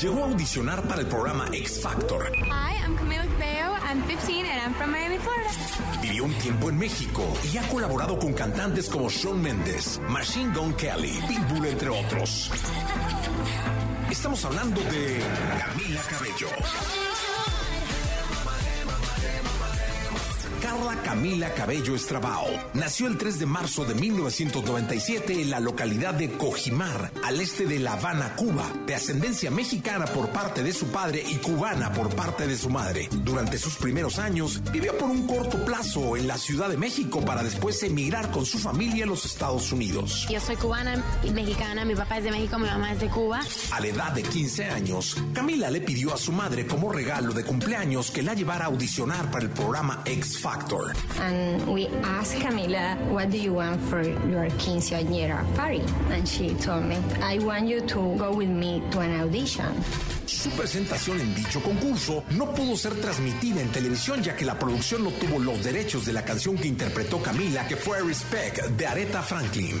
Llegó 0.00 0.24
a 0.24 0.28
audicionar 0.28 0.86
para 0.88 1.00
el 1.00 1.06
programa 1.06 1.48
X 1.52 1.80
Factor. 1.82 2.30
Hi, 2.34 2.82
I'm 2.82 2.96
Camila 2.96 3.26
Cabello. 3.26 3.76
I'm 3.92 4.02
15 4.04 4.46
and 4.46 4.60
I'm 4.62 4.74
from 4.74 4.90
Miami, 4.90 5.18
Florida. 5.18 5.50
Vivió 6.00 6.24
un 6.24 6.34
tiempo 6.34 6.70
en 6.70 6.78
México 6.78 7.22
y 7.52 7.58
ha 7.58 7.68
colaborado 7.68 8.18
con 8.18 8.32
cantantes 8.32 8.88
como 8.88 9.10
Shawn 9.10 9.42
Mendes, 9.42 10.00
Machine 10.08 10.54
Gun 10.54 10.72
Kelly, 10.74 11.12
Pitbull, 11.28 11.66
entre 11.66 11.88
otros. 11.90 12.50
Estamos 14.12 14.44
hablando 14.44 14.78
de 14.82 15.22
Camila 15.58 16.02
Cabello. 16.02 16.48
Carla 20.62 20.96
Camila 21.02 21.52
Cabello 21.54 21.96
Estrabao 21.96 22.46
nació 22.74 23.08
el 23.08 23.18
3 23.18 23.40
de 23.40 23.46
marzo 23.46 23.84
de 23.84 23.96
1997 23.96 25.42
en 25.42 25.50
la 25.50 25.58
localidad 25.58 26.14
de 26.14 26.30
Cojimar, 26.30 27.10
al 27.24 27.40
este 27.40 27.66
de 27.66 27.80
La 27.80 27.94
Habana, 27.94 28.36
Cuba, 28.36 28.64
de 28.86 28.94
ascendencia 28.94 29.50
mexicana 29.50 30.04
por 30.06 30.28
parte 30.28 30.62
de 30.62 30.72
su 30.72 30.86
padre 30.86 31.24
y 31.28 31.34
cubana 31.38 31.92
por 31.92 32.14
parte 32.14 32.46
de 32.46 32.56
su 32.56 32.70
madre. 32.70 33.08
Durante 33.10 33.58
sus 33.58 33.74
primeros 33.74 34.20
años 34.20 34.62
vivió 34.70 34.96
por 34.96 35.10
un 35.10 35.26
corto 35.26 35.64
plazo 35.64 36.16
en 36.16 36.28
la 36.28 36.38
Ciudad 36.38 36.68
de 36.68 36.76
México 36.76 37.24
para 37.24 37.42
después 37.42 37.82
emigrar 37.82 38.30
con 38.30 38.46
su 38.46 38.60
familia 38.60 39.04
a 39.04 39.08
los 39.08 39.24
Estados 39.24 39.72
Unidos. 39.72 40.28
Yo 40.30 40.38
soy 40.38 40.54
cubana 40.54 41.02
y 41.24 41.30
mexicana, 41.30 41.84
mi 41.84 41.96
papá 41.96 42.18
es 42.18 42.24
de 42.24 42.30
México, 42.30 42.58
mi 42.60 42.68
mamá 42.68 42.92
es 42.92 43.00
de 43.00 43.08
Cuba. 43.08 43.40
A 43.72 43.80
la 43.80 43.86
edad 43.88 44.12
de 44.12 44.22
15 44.22 44.66
años, 44.66 45.16
Camila 45.34 45.70
le 45.70 45.80
pidió 45.80 46.14
a 46.14 46.18
su 46.18 46.30
madre 46.30 46.68
como 46.68 46.92
regalo 46.92 47.32
de 47.32 47.44
cumpleaños 47.44 48.12
que 48.12 48.22
la 48.22 48.34
llevara 48.34 48.66
a 48.66 48.68
audicionar 48.68 49.28
para 49.32 49.44
el 49.44 49.50
programa 49.50 50.02
X 50.04 50.38
Factor. 50.52 50.92
And 51.18 51.66
we 51.72 51.86
asked 52.04 52.34
Camila, 52.34 52.98
what 53.08 53.30
do 53.30 53.38
you 53.38 53.54
want 53.54 53.80
for 53.88 54.02
your 54.02 54.50
quinceañera 54.60 55.40
party? 55.56 55.82
And 56.10 56.28
she 56.28 56.52
told 56.54 56.84
me, 56.84 56.98
I 57.22 57.38
want 57.38 57.68
you 57.68 57.80
to 57.80 58.00
go 58.18 58.34
with 58.34 58.50
me 58.50 58.82
to 58.90 59.00
an 59.00 59.20
audition. 59.22 59.72
Su 60.26 60.50
presentación 60.50 61.20
en 61.20 61.34
dicho 61.34 61.62
concurso 61.62 62.24
no 62.32 62.52
pudo 62.52 62.76
ser 62.76 62.94
transmitida 63.00 63.62
en 63.62 63.68
televisión 63.70 64.22
ya 64.22 64.36
que 64.36 64.44
la 64.44 64.58
producción 64.58 65.04
no 65.04 65.10
tuvo 65.12 65.38
los 65.38 65.64
derechos 65.64 66.04
de 66.04 66.12
la 66.12 66.22
canción 66.22 66.56
que 66.56 66.68
interpretó 66.68 67.22
Camila, 67.22 67.66
que 67.66 67.76
fue 67.76 68.02
Respect 68.02 68.66
de 68.76 68.86
Aretha 68.86 69.22
Franklin. 69.22 69.80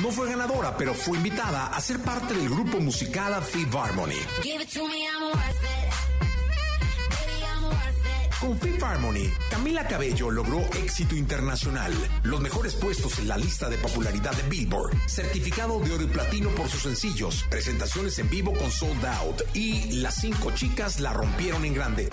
No 0.00 0.10
fue 0.10 0.30
ganadora, 0.30 0.74
pero 0.78 0.94
fue 0.94 1.18
invitada 1.18 1.66
a 1.66 1.80
ser 1.80 1.98
parte 2.00 2.32
del 2.32 2.48
grupo 2.48 2.80
musical 2.80 3.42
Fifth 3.42 3.74
Harmony. 3.74 4.16
Con 8.42 8.58
Fifth 8.58 8.82
Harmony, 8.82 9.30
Camila 9.50 9.86
Cabello 9.86 10.28
logró 10.28 10.58
éxito 10.74 11.14
internacional, 11.14 11.92
los 12.24 12.40
mejores 12.40 12.74
puestos 12.74 13.20
en 13.20 13.28
la 13.28 13.36
lista 13.36 13.70
de 13.70 13.78
popularidad 13.78 14.32
de 14.32 14.42
Billboard, 14.48 14.96
certificado 15.06 15.78
de 15.78 15.94
oro 15.94 16.02
y 16.02 16.08
platino 16.08 16.50
por 16.50 16.68
sus 16.68 16.82
sencillos, 16.82 17.44
presentaciones 17.48 18.18
en 18.18 18.28
vivo 18.28 18.52
con 18.52 18.68
Sold 18.68 19.06
Out. 19.06 19.42
Y 19.54 19.92
las 20.00 20.16
cinco 20.16 20.50
chicas 20.50 20.98
la 20.98 21.12
rompieron 21.12 21.64
en 21.64 21.74
grande. 21.74 22.08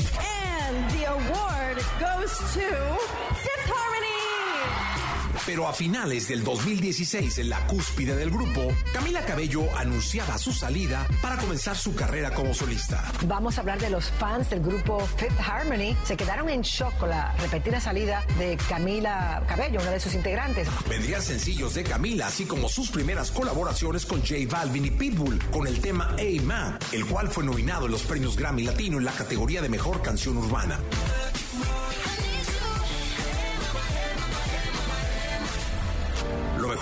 Pero 5.45 5.67
a 5.67 5.73
finales 5.73 6.27
del 6.27 6.43
2016, 6.43 7.39
en 7.39 7.49
la 7.49 7.65
cúspide 7.67 8.15
del 8.15 8.29
grupo, 8.29 8.73
Camila 8.93 9.25
Cabello 9.25 9.63
anunciaba 9.77 10.37
su 10.37 10.51
salida 10.51 11.07
para 11.21 11.37
comenzar 11.37 11.77
su 11.77 11.95
carrera 11.95 12.31
como 12.31 12.53
solista. 12.53 13.11
Vamos 13.25 13.57
a 13.57 13.61
hablar 13.61 13.79
de 13.79 13.89
los 13.89 14.09
fans 14.11 14.49
del 14.49 14.61
grupo 14.61 14.99
Fifth 15.17 15.39
Harmony. 15.39 15.95
Se 16.03 16.15
quedaron 16.15 16.49
en 16.49 16.61
shock 16.61 16.95
con 16.97 17.09
la 17.09 17.33
repetida 17.37 17.79
salida 17.79 18.23
de 18.37 18.57
Camila 18.67 19.43
Cabello, 19.47 19.81
una 19.81 19.91
de 19.91 19.99
sus 19.99 20.13
integrantes. 20.13 20.67
Vendrían 20.87 21.21
sencillos 21.21 21.73
de 21.73 21.83
Camila, 21.83 22.27
así 22.27 22.45
como 22.45 22.69
sus 22.69 22.89
primeras 22.91 23.31
colaboraciones 23.31 24.05
con 24.05 24.21
J 24.21 24.35
Balvin 24.49 24.85
y 24.85 24.91
Pitbull, 24.91 25.39
con 25.51 25.67
el 25.67 25.79
tema 25.79 26.15
Hey 26.17 26.39
Man, 26.39 26.77
el 26.91 27.05
cual 27.05 27.29
fue 27.29 27.43
nominado 27.43 27.85
en 27.85 27.91
los 27.91 28.03
premios 28.03 28.35
Grammy 28.35 28.63
Latino 28.63 28.97
en 28.97 29.05
la 29.05 29.11
categoría 29.11 29.61
de 29.61 29.69
Mejor 29.69 30.01
Canción 30.01 30.37
Urbana. 30.37 30.79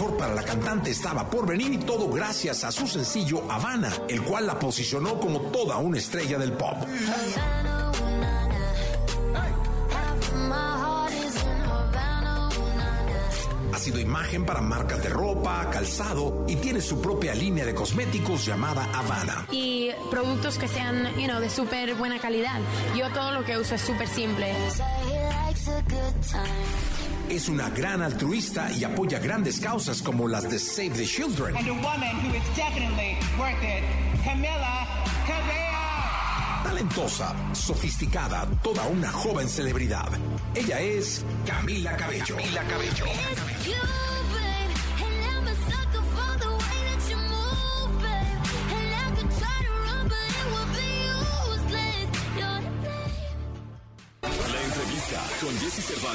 Mejor 0.07 0.17
para 0.17 0.33
la 0.33 0.43
cantante 0.43 0.91
estaba 0.91 1.29
por 1.29 1.45
venir 1.45 1.73
y 1.73 1.77
todo 1.77 2.09
gracias 2.09 2.63
a 2.63 2.71
su 2.71 2.87
sencillo 2.87 3.49
Habana, 3.51 3.91
el 4.07 4.21
cual 4.21 4.47
la 4.47 4.57
posicionó 4.57 5.19
como 5.19 5.41
toda 5.41 5.77
una 5.77 5.97
estrella 5.97 6.37
del 6.37 6.53
pop. 6.53 6.75
Ha 13.73 13.79
sido 13.79 13.99
imagen 13.99 14.45
para 14.45 14.61
marcas 14.61 15.03
de 15.03 15.09
ropa, 15.09 15.69
calzado 15.71 16.45
y 16.47 16.55
tiene 16.55 16.81
su 16.81 16.99
propia 16.99 17.35
línea 17.35 17.65
de 17.65 17.75
cosméticos 17.75 18.45
llamada 18.45 18.85
Habana. 18.93 19.45
Y 19.51 19.91
productos 20.09 20.57
que 20.57 20.67
sean, 20.67 21.15
you 21.15 21.27
know, 21.27 21.39
de 21.39 21.49
súper 21.49 21.93
buena 21.95 22.19
calidad. 22.19 22.59
Yo 22.95 23.09
todo 23.11 23.31
lo 23.31 23.45
que 23.45 23.57
uso 23.57 23.75
es 23.75 23.81
súper 23.81 24.07
simple. 24.07 24.53
Es 27.29 27.49
una 27.49 27.69
gran 27.69 28.01
altruista 28.01 28.71
y 28.71 28.85
apoya 28.85 29.19
grandes 29.19 29.59
causas 29.59 30.01
como 30.01 30.29
las 30.29 30.49
de 30.49 30.57
Save 30.57 30.91
the 30.91 31.05
Children. 31.05 31.57
And 31.57 31.67
a 31.67 31.73
woman 31.73 32.15
who 32.23 32.33
is 32.33 32.43
definitely 32.55 33.17
worth 33.37 33.61
it, 33.61 33.83
Camila 34.23 34.87
Cabello. 35.27 36.63
Talentosa, 36.63 37.35
sofisticada, 37.53 38.47
toda 38.63 38.87
una 38.87 39.11
joven 39.11 39.49
celebridad. 39.49 40.07
Ella 40.55 40.79
es 40.79 41.25
Camila 41.45 41.97
Cabello. 41.97 42.37
Camila 42.37 42.63
Cabello. 42.63 44.06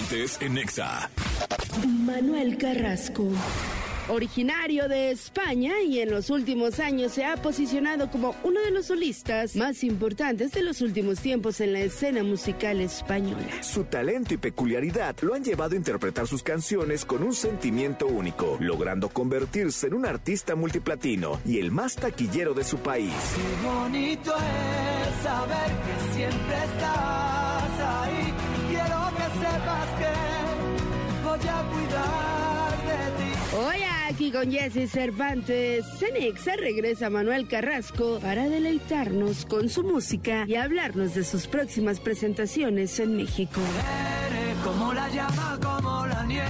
Cervantes 0.02 0.38
en 0.40 0.54
Nexa. 0.54 1.10
Manuel 1.86 2.56
Carrasco. 2.58 3.28
Originario 4.08 4.88
de 4.88 5.12
España 5.12 5.80
y 5.86 6.00
en 6.00 6.10
los 6.10 6.28
últimos 6.28 6.80
años 6.80 7.12
se 7.12 7.24
ha 7.24 7.36
posicionado 7.36 8.10
como 8.10 8.34
uno 8.42 8.60
de 8.60 8.72
los 8.72 8.86
solistas 8.86 9.54
más 9.54 9.84
importantes 9.84 10.50
de 10.52 10.62
los 10.62 10.80
últimos 10.80 11.20
tiempos 11.20 11.60
en 11.60 11.72
la 11.72 11.80
escena 11.80 12.24
musical 12.24 12.80
española. 12.80 13.62
Su 13.62 13.84
talento 13.84 14.34
y 14.34 14.38
peculiaridad 14.38 15.14
lo 15.20 15.34
han 15.34 15.44
llevado 15.44 15.74
a 15.74 15.76
interpretar 15.76 16.26
sus 16.26 16.42
canciones 16.42 17.04
con 17.04 17.22
un 17.22 17.34
sentimiento 17.34 18.06
único, 18.06 18.58
logrando 18.60 19.08
convertirse 19.08 19.86
en 19.86 19.94
un 19.94 20.06
artista 20.06 20.56
multiplatino 20.56 21.40
y 21.46 21.58
el 21.58 21.70
más 21.70 21.94
taquillero 21.94 22.54
de 22.54 22.64
su 22.64 22.78
país. 22.78 23.12
Qué 23.36 23.66
bonito 23.66 24.34
es 24.34 25.22
saber 25.22 25.68
que 25.68 26.14
siempre 26.14 26.56
estás 26.64 27.41
voy 31.38 31.48
a 31.48 31.62
cuidar 31.62 32.76
de 32.86 33.24
ti. 33.24 33.56
Hoy 33.56 33.82
aquí 34.08 34.30
con 34.30 34.50
Jesse 34.50 34.90
Cervantes, 34.90 35.84
Cenexa 35.98 36.56
regresa 36.56 37.10
Manuel 37.10 37.48
Carrasco 37.48 38.18
para 38.20 38.48
deleitarnos 38.48 39.46
con 39.46 39.68
su 39.68 39.82
música 39.82 40.44
y 40.46 40.56
hablarnos 40.56 41.14
de 41.14 41.24
sus 41.24 41.46
próximas 41.46 42.00
presentaciones 42.00 42.98
en 43.00 43.16
México. 43.16 43.60
Eres 44.28 44.56
como 44.64 44.92
la 44.92 45.08
llama, 45.08 45.58
como 45.62 46.06
la 46.06 46.24
nieve, 46.24 46.48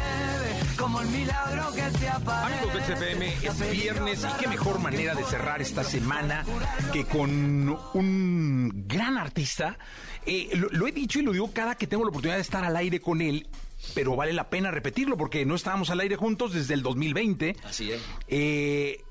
como 0.77 1.01
el 1.01 1.09
milagro 1.09 1.73
que 1.75 1.99
se 1.99 2.09
aparece. 2.09 2.59
Amigos 2.59 2.87
del 2.88 2.97
CFM, 2.97 3.27
es 3.42 3.71
viernes 3.71 4.25
y 4.25 4.40
qué 4.42 4.49
mejor 4.49 4.81
manera 4.81 5.14
de 5.14 5.25
cerrar 5.25 5.62
esta 5.62 5.85
semana 5.85 6.45
que 6.92 7.05
con 7.05 7.79
un 7.95 8.85
gran 8.88 9.16
artista. 9.16 9.79
Eh, 10.27 10.51
lo, 10.55 10.68
lo 10.71 10.87
he 10.87 10.92
dicho 10.92 11.18
y 11.18 11.23
lo 11.23 11.33
digo 11.33 11.51
cada 11.53 11.75
que 11.77 11.87
tengo 11.87 12.05
la 12.05 12.11
oportunidad 12.11 12.37
de 12.37 12.42
estar 12.42 12.64
al 12.64 12.77
aire 12.77 13.01
con 13.01 13.21
él, 13.21 13.49
pero 13.95 14.16
vale 14.16 14.33
la 14.33 14.49
pena 14.49 14.71
repetirlo 14.71 15.16
porque 15.16 15.45
no 15.45 15.55
estábamos 15.55 15.90
al 15.90 16.01
aire 16.01 16.16
juntos 16.16 16.53
desde 16.53 16.75
el 16.75 16.83
2020. 16.83 17.57
Así 17.64 17.92
es. 17.92 18.03
Eh, 18.29 19.03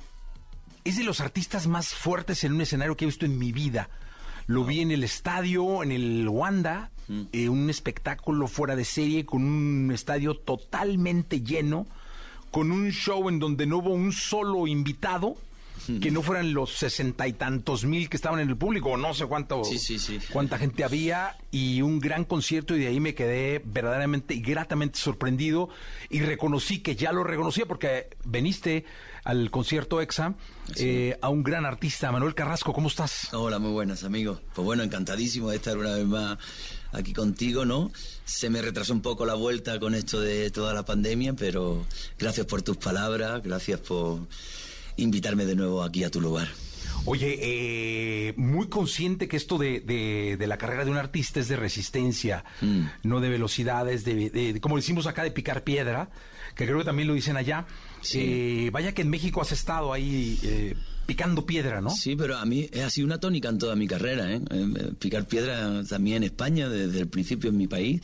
es 0.83 0.97
de 0.97 1.03
los 1.03 1.21
artistas 1.21 1.67
más 1.67 1.89
fuertes 1.89 2.43
en 2.43 2.53
un 2.53 2.61
escenario 2.61 2.95
que 2.97 3.05
he 3.05 3.07
visto 3.07 3.25
en 3.25 3.37
mi 3.37 3.51
vida. 3.51 3.89
Lo 4.47 4.65
vi 4.65 4.81
en 4.81 4.91
el 4.91 5.03
estadio, 5.03 5.83
en 5.83 5.91
el 5.91 6.27
Wanda, 6.27 6.89
eh, 7.31 7.49
un 7.49 7.69
espectáculo 7.69 8.47
fuera 8.47 8.75
de 8.75 8.85
serie 8.85 9.25
con 9.25 9.43
un 9.43 9.91
estadio 9.91 10.35
totalmente 10.35 11.41
lleno, 11.41 11.85
con 12.49 12.71
un 12.71 12.91
show 12.91 13.29
en 13.29 13.39
donde 13.39 13.65
no 13.65 13.77
hubo 13.77 13.91
un 13.91 14.11
solo 14.11 14.67
invitado. 14.67 15.37
Que 15.99 16.11
no 16.11 16.21
fueran 16.21 16.53
los 16.53 16.71
sesenta 16.77 17.27
y 17.27 17.33
tantos 17.33 17.83
mil 17.85 18.09
que 18.09 18.17
estaban 18.17 18.39
en 18.39 18.49
el 18.49 18.57
público, 18.57 18.91
o 18.91 18.97
no 18.97 19.13
sé 19.13 19.25
cuánto, 19.25 19.63
Sí, 19.63 19.79
sí, 19.79 19.99
sí. 19.99 20.19
cuánta 20.31 20.57
gente 20.57 20.83
había, 20.83 21.37
y 21.51 21.81
un 21.81 21.99
gran 21.99 22.23
concierto, 22.25 22.75
y 22.75 22.79
de 22.79 22.87
ahí 22.87 22.99
me 22.99 23.15
quedé 23.15 23.61
verdaderamente 23.65 24.33
y 24.33 24.41
gratamente 24.41 24.99
sorprendido, 24.99 25.69
y 26.09 26.21
reconocí 26.21 26.79
que 26.79 26.95
ya 26.95 27.11
lo 27.11 27.23
reconocía, 27.23 27.65
porque 27.65 28.09
veniste 28.23 28.85
al 29.23 29.51
concierto 29.51 30.01
EXA 30.01 30.33
eh, 30.77 31.17
a 31.21 31.29
un 31.29 31.43
gran 31.43 31.65
artista, 31.65 32.11
Manuel 32.11 32.33
Carrasco, 32.33 32.73
¿cómo 32.73 32.87
estás? 32.87 33.33
Hola, 33.33 33.59
muy 33.59 33.71
buenas, 33.71 34.03
amigos. 34.03 34.41
Pues 34.55 34.65
bueno, 34.65 34.81
encantadísimo 34.83 35.49
de 35.49 35.57
estar 35.57 35.77
una 35.77 35.93
vez 35.93 36.05
más 36.05 36.37
aquí 36.91 37.13
contigo, 37.13 37.63
¿no? 37.63 37.91
Se 38.25 38.49
me 38.49 38.61
retrasó 38.61 38.93
un 38.93 39.01
poco 39.01 39.25
la 39.25 39.35
vuelta 39.35 39.79
con 39.79 39.93
esto 39.95 40.19
de 40.19 40.49
toda 40.51 40.73
la 40.73 40.83
pandemia, 40.83 41.33
pero 41.33 41.85
gracias 42.17 42.47
por 42.47 42.61
tus 42.63 42.77
palabras, 42.77 43.41
gracias 43.43 43.79
por 43.79 44.21
invitarme 44.97 45.45
de 45.45 45.55
nuevo 45.55 45.83
aquí 45.83 46.03
a 46.03 46.09
tu 46.11 46.21
lugar. 46.21 46.47
Oye, 47.05 47.39
eh, 47.41 48.33
muy 48.37 48.67
consciente 48.69 49.27
que 49.27 49.35
esto 49.37 49.57
de, 49.57 49.79
de- 49.79 50.37
de 50.37 50.47
la 50.47 50.57
carrera 50.59 50.85
de 50.85 50.91
un 50.91 50.97
artista 50.97 51.39
es 51.39 51.47
de 51.47 51.55
resistencia, 51.55 52.43
Mm. 52.61 52.81
no 53.03 53.19
de 53.21 53.29
velocidades, 53.29 54.03
de, 54.05 54.29
de- 54.29 54.61
como 54.61 54.75
decimos 54.75 55.07
acá, 55.07 55.23
de 55.23 55.31
picar 55.31 55.63
piedra, 55.63 56.11
que 56.55 56.65
creo 56.65 56.77
que 56.77 56.83
también 56.85 57.07
lo 57.07 57.15
dicen 57.15 57.37
allá. 57.37 57.65
Eh, 58.13 58.69
vaya 58.71 58.93
que 58.93 59.01
en 59.01 59.09
México 59.09 59.41
has 59.41 59.51
estado 59.51 59.93
ahí 59.93 60.37
eh, 60.43 60.75
picando 61.07 61.45
piedra, 61.45 61.81
¿no? 61.81 61.89
Sí, 61.89 62.15
pero 62.15 62.37
a 62.37 62.45
mí 62.45 62.69
ha 62.85 62.89
sido 62.91 63.07
una 63.07 63.19
tónica 63.19 63.49
en 63.49 63.57
toda 63.57 63.75
mi 63.75 63.87
carrera, 63.87 64.31
¿eh? 64.31 64.41
Eh, 64.51 64.91
Picar 64.99 65.27
piedra 65.27 65.83
también 65.89 66.17
en 66.17 66.23
España, 66.23 66.69
desde 66.69 66.99
el 66.99 67.07
principio 67.07 67.49
en 67.49 67.57
mi 67.57 67.67
país. 67.67 68.01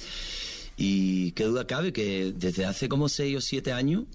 Y 0.80 1.32
qué 1.34 1.44
duda 1.46 1.66
cabe 1.68 1.92
que 1.94 2.34
desde 2.36 2.66
hace 2.66 2.88
como 2.90 3.10
seis 3.10 3.36
o 3.38 3.42
siete 3.42 3.74
años 3.74 4.06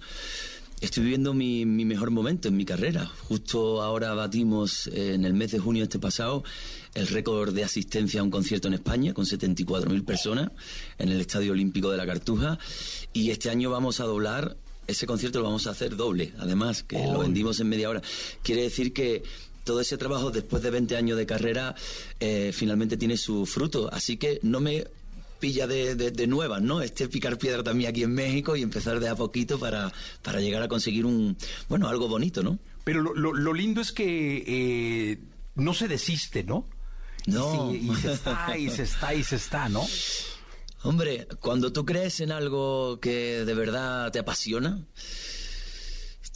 estoy 0.82 1.04
viviendo 1.04 1.32
mi, 1.32 1.64
mi 1.64 1.84
mejor 1.84 2.10
momento 2.10 2.48
en 2.48 2.56
mi 2.56 2.64
carrera. 2.64 3.06
Justo 3.06 3.80
ahora 3.80 4.12
batimos 4.14 4.88
eh, 4.88 5.14
en 5.14 5.24
el 5.24 5.32
mes 5.32 5.52
de 5.52 5.60
junio 5.60 5.84
este 5.84 5.98
pasado 5.98 6.42
el 6.94 7.06
récord 7.06 7.54
de 7.54 7.64
asistencia 7.64 8.20
a 8.20 8.24
un 8.24 8.30
concierto 8.30 8.68
en 8.68 8.74
España 8.74 9.14
con 9.14 9.24
74.000 9.24 10.04
personas 10.04 10.50
en 10.98 11.08
el 11.08 11.20
Estadio 11.20 11.52
Olímpico 11.52 11.90
de 11.90 11.96
la 11.96 12.06
Cartuja. 12.06 12.58
Y 13.12 13.30
este 13.30 13.48
año 13.48 13.70
vamos 13.70 14.00
a 14.00 14.04
doblar 14.04 14.56
ese 14.88 15.06
concierto 15.06 15.38
lo 15.38 15.44
vamos 15.44 15.68
a 15.68 15.70
hacer 15.70 15.94
doble, 15.96 16.32
además, 16.38 16.82
que 16.82 16.98
lo 16.98 17.20
vendimos 17.20 17.60
en 17.60 17.68
media 17.68 17.88
hora. 17.88 18.02
Quiere 18.42 18.62
decir 18.62 18.92
que 18.92 19.22
todo 19.62 19.80
ese 19.80 19.96
trabajo 19.96 20.32
después 20.32 20.62
de 20.62 20.70
20 20.70 20.96
años 20.96 21.16
de 21.16 21.24
carrera 21.24 21.76
eh, 22.18 22.50
finalmente 22.52 22.96
tiene 22.96 23.16
su 23.16 23.46
fruto. 23.46 23.88
Así 23.92 24.16
que 24.16 24.40
no 24.42 24.58
me 24.58 24.88
pilla 25.42 25.66
de, 25.66 25.96
de, 25.96 26.10
de 26.12 26.26
nuevas, 26.28 26.62
¿no? 26.62 26.80
Este 26.82 27.08
picar 27.08 27.36
piedra 27.36 27.62
también 27.64 27.90
aquí 27.90 28.04
en 28.04 28.14
México 28.14 28.54
y 28.56 28.62
empezar 28.62 29.00
de 29.00 29.08
a 29.08 29.16
poquito 29.16 29.58
para, 29.58 29.92
para 30.22 30.40
llegar 30.40 30.62
a 30.62 30.68
conseguir 30.68 31.04
un, 31.04 31.36
bueno, 31.68 31.88
algo 31.88 32.06
bonito, 32.08 32.42
¿no? 32.44 32.58
Pero 32.84 33.02
lo, 33.02 33.12
lo- 33.14 33.34
lo 33.34 33.52
lindo 33.52 33.80
es 33.80 33.90
que 33.92 34.44
eh, 34.46 35.18
no 35.56 35.74
se 35.74 35.88
desiste, 35.88 36.44
¿no? 36.44 36.68
No. 37.26 37.70
Sí, 37.72 37.90
y 37.90 37.94
se 37.96 38.12
está, 38.12 38.56
y 38.56 38.70
se 38.70 38.82
está, 38.84 39.14
y 39.14 39.24
se 39.24 39.36
está, 39.36 39.68
¿no? 39.68 39.84
Hombre, 40.84 41.26
cuando 41.40 41.72
tú 41.72 41.84
crees 41.84 42.20
en 42.20 42.30
algo 42.32 42.98
que 43.00 43.44
de 43.44 43.54
verdad 43.54 44.10
te 44.12 44.18
apasiona, 44.20 44.84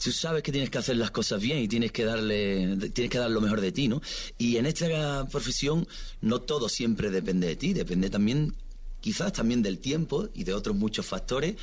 tú 0.03 0.11
sabes 0.11 0.43
que 0.43 0.51
tienes 0.51 0.69
que 0.69 0.77
hacer 0.77 0.95
las 0.95 1.11
cosas 1.11 1.41
bien 1.41 1.57
y 1.59 1.67
tienes 1.67 1.91
que 1.91 2.05
darle, 2.05 2.77
tienes 2.93 3.09
que 3.11 3.17
dar 3.17 3.29
lo 3.31 3.41
mejor 3.41 3.59
de 3.61 3.71
ti, 3.71 3.87
¿no? 3.87 4.01
Y 4.37 4.57
en 4.57 4.65
esta 4.65 5.27
profesión 5.29 5.87
no 6.21 6.39
todo 6.39 6.69
siempre 6.69 7.09
depende 7.09 7.47
de 7.47 7.55
ti, 7.57 7.73
depende 7.73 8.09
también 8.09 8.55
quizás 9.01 9.33
también 9.33 9.61
del 9.61 9.79
tiempo 9.79 10.27
y 10.33 10.43
de 10.43 10.53
otros 10.53 10.75
muchos 10.75 11.05
factores 11.05 11.55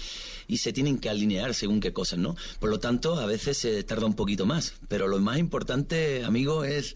y 0.47 0.59
se 0.59 0.73
tienen 0.73 0.99
que 0.99 1.11
alinear 1.11 1.55
según 1.55 1.81
qué 1.81 1.93
cosas, 1.93 2.19
¿no? 2.19 2.37
Por 2.59 2.71
lo 2.71 2.79
tanto, 2.81 3.19
a 3.19 3.27
veces 3.27 3.59
se 3.59 3.83
tarda 3.85 4.07
un 4.07 4.15
poquito 4.15 4.47
más, 4.47 4.75
pero 4.89 5.09
lo 5.09 5.19
más 5.19 5.39
importante, 5.39 6.25
amigo, 6.25 6.65
es 6.65 6.95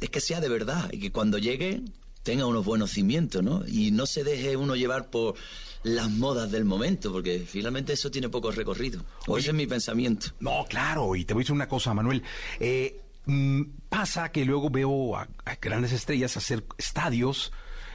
es 0.00 0.10
que 0.10 0.20
sea 0.20 0.40
de 0.40 0.48
verdad 0.48 0.90
y 0.92 0.98
que 0.98 1.12
cuando 1.12 1.38
llegue 1.38 1.82
tenga 2.22 2.46
unos 2.46 2.64
buenos 2.64 2.90
cimientos, 2.90 3.42
¿no? 3.42 3.62
Y 3.66 3.90
no 3.90 4.06
se 4.06 4.24
deje 4.24 4.56
uno 4.56 4.76
llevar 4.76 5.10
por 5.10 5.34
las 5.82 6.10
modas 6.10 6.50
del 6.50 6.64
momento, 6.64 7.12
porque 7.12 7.44
finalmente 7.46 7.92
eso 7.92 8.10
tiene 8.10 8.30
poco 8.30 8.50
recorrido. 8.50 9.04
O 9.26 9.36
ese 9.36 9.50
es 9.50 9.54
mi 9.54 9.66
pensamiento. 9.66 10.28
No, 10.40 10.64
claro, 10.68 11.14
y 11.14 11.24
te 11.24 11.34
voy 11.34 11.42
a 11.42 11.44
decir 11.44 11.54
una 11.54 11.68
cosa, 11.68 11.92
Manuel. 11.92 12.22
Eh, 12.58 13.00
mm, 13.26 13.62
pasa 13.90 14.32
que 14.32 14.44
luego 14.46 14.70
veo 14.70 15.16
a, 15.16 15.28
a 15.44 15.54
grandes 15.56 15.92
estrellas 15.92 16.36
hacer 16.36 16.64
estadios 16.78 17.52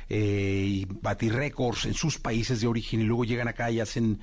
eh, 0.09 0.65
y 0.67 0.85
batir 0.85 1.33
récords 1.33 1.85
en 1.85 1.93
sus 1.93 2.17
países 2.17 2.61
de 2.61 2.67
origen 2.67 3.01
y 3.01 3.03
luego 3.03 3.25
llegan 3.25 3.47
acá 3.47 3.71
y 3.71 3.79
hacen 3.79 4.19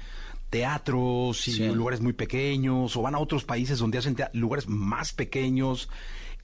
teatros 0.51 1.49
y 1.49 1.69
lugares 1.71 2.01
muy 2.01 2.13
pequeños 2.13 2.97
o 2.97 3.03
van 3.03 3.15
a 3.15 3.19
otros 3.19 3.45
países 3.45 3.79
donde 3.79 3.99
hacen 3.99 4.17
lugares 4.33 4.69
más 4.69 5.13
pequeños 5.13 5.89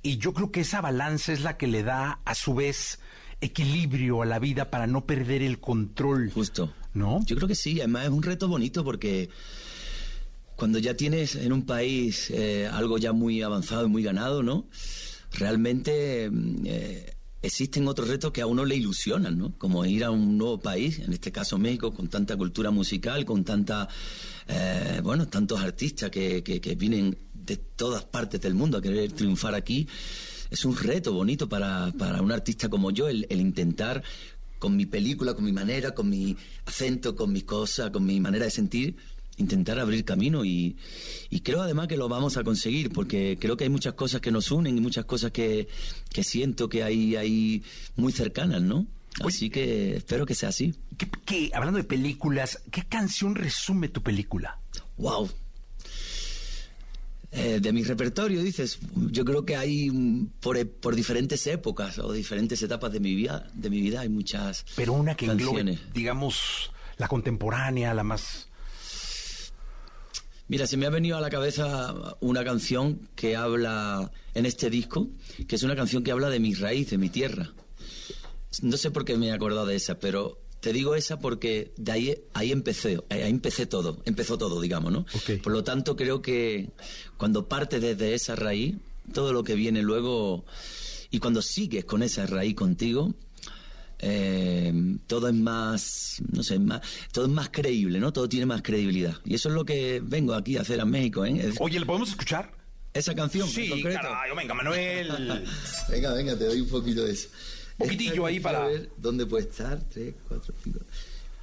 y 0.03 0.19
yo 0.19 0.33
creo 0.33 0.51
que 0.51 0.61
esa 0.61 0.81
balanza 0.81 1.33
es 1.33 1.43
la 1.43 1.57
que 1.57 1.69
le 1.69 1.83
da 1.83 2.21
a 2.25 2.35
su 2.35 2.55
vez 2.55 2.99
equilibrio 3.41 4.23
a 4.23 4.27
la 4.27 4.39
vida 4.39 4.71
para 4.71 4.87
no 4.87 5.05
perder 5.05 5.43
el 5.43 5.59
control. 5.61 6.31
Justo. 6.33 6.73
¿No? 6.95 7.21
Yo 7.27 7.37
creo 7.37 7.49
que 7.49 7.55
sí, 7.55 7.81
además 7.81 8.05
es 8.05 8.11
un 8.11 8.23
reto 8.23 8.49
bonito 8.49 8.85
porque 8.85 9.31
cuando 10.57 10.79
ya 10.79 10.95
tienes 10.95 11.37
en 11.37 11.53
un 11.53 11.65
país 11.65 12.31
eh, 12.31 12.69
algo 12.71 12.99
ya 12.99 13.13
muy 13.13 13.43
avanzado 13.43 13.87
y 13.87 13.89
muy 13.89 14.03
ganado, 14.03 14.43
¿no? 14.43 14.67
Realmente 15.33 16.29
mm, 16.31 16.67
eh, 16.67 17.15
existen 17.43 17.89
otros 17.89 18.09
retos 18.09 18.33
que 18.33 18.41
a 18.41 18.47
uno 18.47 18.65
le 18.65 18.77
ilusionan, 18.77 19.37
¿no? 19.37 19.53
Como 19.59 19.85
ir 19.85 20.05
a 20.05 20.11
un 20.11 20.39
nuevo 20.39 20.61
país, 20.61 21.01
en 21.01 21.13
este 21.13 21.33
caso 21.33 21.59
México, 21.59 21.93
con 21.93 22.09
tanta 22.09 22.37
cultura 22.37 22.71
musical, 22.71 23.25
con 23.25 23.45
tanta, 23.45 23.89
eh, 24.49 25.01
bueno, 25.03 25.27
tantos 25.27 25.61
artistas 25.61 26.11
que, 26.11 26.77
vienen 26.79 27.19
de 27.35 27.57
todas 27.57 28.05
partes 28.05 28.41
del 28.41 28.55
mundo 28.55 28.79
a 28.79 28.83
querer 28.83 29.13
triunfar 29.13 29.55
aquí. 29.55 29.89
Es 30.51 30.65
un 30.65 30.77
reto 30.77 31.13
bonito 31.13 31.49
para, 31.49 31.93
para 31.99 32.23
un 32.23 32.31
artista 32.31 32.69
como 32.69 32.91
yo 32.91 33.09
el, 33.09 33.27
el 33.29 33.41
intentar 33.41 34.03
con 34.59 34.77
mi 34.77 34.87
película, 34.87 35.35
con 35.35 35.45
mi 35.45 35.53
manera, 35.53 35.93
con 35.93 36.09
mi 36.09 36.37
acento, 36.67 37.17
con 37.17 37.33
mis 37.33 37.43
cosas, 37.43 37.91
con 37.91 38.05
mi 38.07 38.21
manera 38.21 38.45
de 38.45 38.51
sentir, 38.53 38.97
intentar 39.39 39.79
abrir 39.79 40.05
camino 40.05 40.45
y, 40.45 40.77
y 41.31 41.41
creo 41.41 41.63
además 41.63 41.89
que 41.89 41.97
lo 41.97 42.09
vamos 42.09 42.37
a 42.37 42.45
conseguir 42.45 42.93
porque 42.93 43.39
creo 43.41 43.57
que 43.57 43.65
hay 43.65 43.71
muchas 43.71 43.95
cosas 43.95 44.21
que 44.21 44.31
nos 44.31 44.51
unen 44.51 44.77
y 44.77 44.81
muchas 44.81 45.05
cosas 45.07 45.31
que, 45.33 45.69
que 46.13 46.23
siento 46.23 46.69
que 46.69 46.83
hay, 46.85 47.17
hay 47.17 47.63
muy 47.97 48.13
cercanas, 48.13 48.63
¿no? 48.63 48.87
Así 49.25 49.51
que 49.51 49.97
espero 49.97 50.25
que 50.27 50.35
sea 50.35 50.49
así. 50.51 50.75
¿Qué, 50.97 51.07
qué- 51.27 51.51
hablando 51.55 51.79
de 51.79 51.85
películas, 51.85 52.63
¿qué 52.71 52.83
canción 52.89 53.35
resume 53.35 53.89
tu 53.89 54.03
película? 54.03 54.59
Wow. 54.97 55.29
Eh, 57.35 57.61
de 57.63 57.73
mi 57.73 57.83
repertorio, 57.83 58.43
dices, 58.43 58.79
yo 59.11 59.25
creo 59.25 59.47
que 59.47 59.57
hay 59.57 59.91
mm, 59.91 60.27
por, 60.41 60.59
e- 60.59 60.67
por 60.67 60.95
diferentes 60.95 61.47
épocas 61.47 61.99
o 61.99 62.13
diferentes 62.13 62.63
etapas 62.63 62.93
de 62.93 63.01
mi 63.01 63.15
vida, 63.15 63.49
de 63.55 63.71
mi 63.71 63.81
vida 63.81 64.01
hay 64.03 64.11
muchas 64.11 64.67
Pero 64.77 64.93
una 64.93 65.15
que 65.15 65.25
englobe, 65.25 65.61
canciones. 65.65 65.81
digamos, 65.95 66.71
la 66.99 67.09
contemporánea, 67.09 67.95
la 67.95 68.03
más... 68.03 68.49
Mira, 70.53 70.67
se 70.67 70.77
me 70.77 70.85
ha 70.85 70.91
venido 70.91 71.17
a 71.17 71.21
la 71.23 71.31
cabeza 71.31 71.95
una 72.21 72.45
canción 72.45 73.09
que 73.15 73.37
habla 73.37 74.13
en 74.35 74.45
este 74.45 74.69
disco, 74.69 75.09
que 75.49 75.57
es 75.57 75.63
una 75.63 75.75
canción 75.75 76.05
que 76.05 76.13
habla 76.13 76.29
de 76.29 76.41
mi 76.41 76.53
raíz, 76.53 76.91
de 76.91 76.99
mi 76.99 77.09
tierra. 77.09 77.55
No 78.61 78.77
sé 78.77 78.91
por 78.91 79.07
qué 79.07 79.17
me 79.17 79.29
he 79.29 79.33
acordado 79.33 79.65
de 79.65 79.77
esa, 79.77 79.99
pero 79.99 80.43
te 80.61 80.75
digo 80.75 80.95
esa 80.95 81.19
porque 81.19 81.73
de 81.79 81.93
ahí, 81.93 82.19
ahí 82.35 82.53
empecé, 82.53 83.03
ahí 83.09 83.23
empecé 83.31 83.65
todo, 83.65 84.03
empezó 84.05 84.37
todo, 84.37 84.61
digamos, 84.61 84.93
¿no? 84.93 85.07
Por 85.43 85.55
lo 85.55 85.65
tanto, 85.65 85.97
creo 85.97 86.21
que 86.21 86.69
cuando 87.17 87.49
parte 87.49 87.81
desde 87.81 88.13
esa 88.13 88.37
raíz, 88.37 88.75
todo 89.15 89.33
lo 89.33 89.45
que 89.45 89.55
viene 89.55 89.81
luego, 89.81 90.45
y 91.11 91.19
cuando 91.19 91.41
sigues 91.41 91.87
con 91.87 92.03
esa 92.03 92.27
raíz 92.27 92.57
contigo, 92.57 93.15
eh, 94.03 94.73
todo 95.07 95.29
es 95.29 95.35
más, 95.35 96.21
no 96.33 96.43
sé, 96.43 96.59
más, 96.59 96.81
todo 97.13 97.25
es 97.27 97.31
más 97.31 97.49
creíble, 97.51 97.99
¿no? 98.01 98.13
Todo 98.13 98.29
tiene 98.29 98.47
más 98.47 98.61
credibilidad. 98.63 99.15
Y 99.25 99.35
eso 99.35 99.49
es 99.49 99.55
lo 99.55 99.65
que 99.65 100.01
vengo 100.05 100.35
aquí 100.35 100.57
a 100.57 100.63
hacer 100.63 100.81
a 100.81 100.85
México, 100.85 101.25
¿eh? 101.25 101.39
Es- 101.49 101.57
Oye, 101.61 101.79
¿le 101.81 101.87
podemos 101.87 102.11
escuchar? 102.11 102.51
esa 102.95 103.15
canción. 103.15 103.49
en 103.49 103.55
Sí, 103.55 103.69
concreto. 103.71 104.01
caray, 104.03 104.37
venga, 104.37 104.53
Manuel. 104.55 105.09
venga, 105.89 106.13
venga, 106.13 106.37
te 106.37 106.45
doy 106.45 106.61
un 106.61 106.69
poquito 106.69 107.05
de 107.05 107.13
eso. 107.13 107.29
Poquitillo 107.79 108.13
Esta 108.13 108.27
ahí 108.29 108.41
para- 108.41 108.65
a 108.65 108.67
ver 108.67 108.91
¿Dónde 108.99 109.25
puede 109.25 109.45
estar? 109.49 109.81
Tres, 109.89 110.15
cuatro, 110.29 110.53
cinco. 110.63 110.81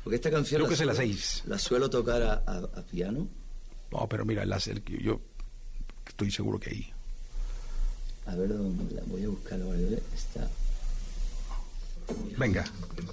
Porque 0.04 0.16
esta 0.18 0.30
canción. 0.30 0.60
Creo 0.60 0.66
la 0.66 0.70
que 0.70 0.74
es 0.76 0.82
en 0.82 0.86
suelo- 0.88 0.98
seis. 0.98 1.44
La 1.48 1.58
suelo 1.58 1.90
tocar 1.90 2.22
a, 2.22 2.34
a- 2.46 2.80
a 2.80 2.82
piano. 2.84 3.28
No, 3.92 4.08
pero 4.08 4.26
mira, 4.26 4.44
el 4.44 4.50
láser, 4.50 4.84
yo 5.02 5.20
estoy 6.08 6.30
seguro 6.30 6.60
que 6.60 6.70
ahí. 6.70 6.94
A 8.28 8.36
ver 8.36 8.50
dónde 8.50 8.94
la 8.94 9.02
voy 9.08 9.24
a 9.24 9.30
buscar 9.30 9.60
ahora. 9.62 9.80
¿eh? 9.80 10.04
Está. 10.16 10.48
Venga, 12.38 12.64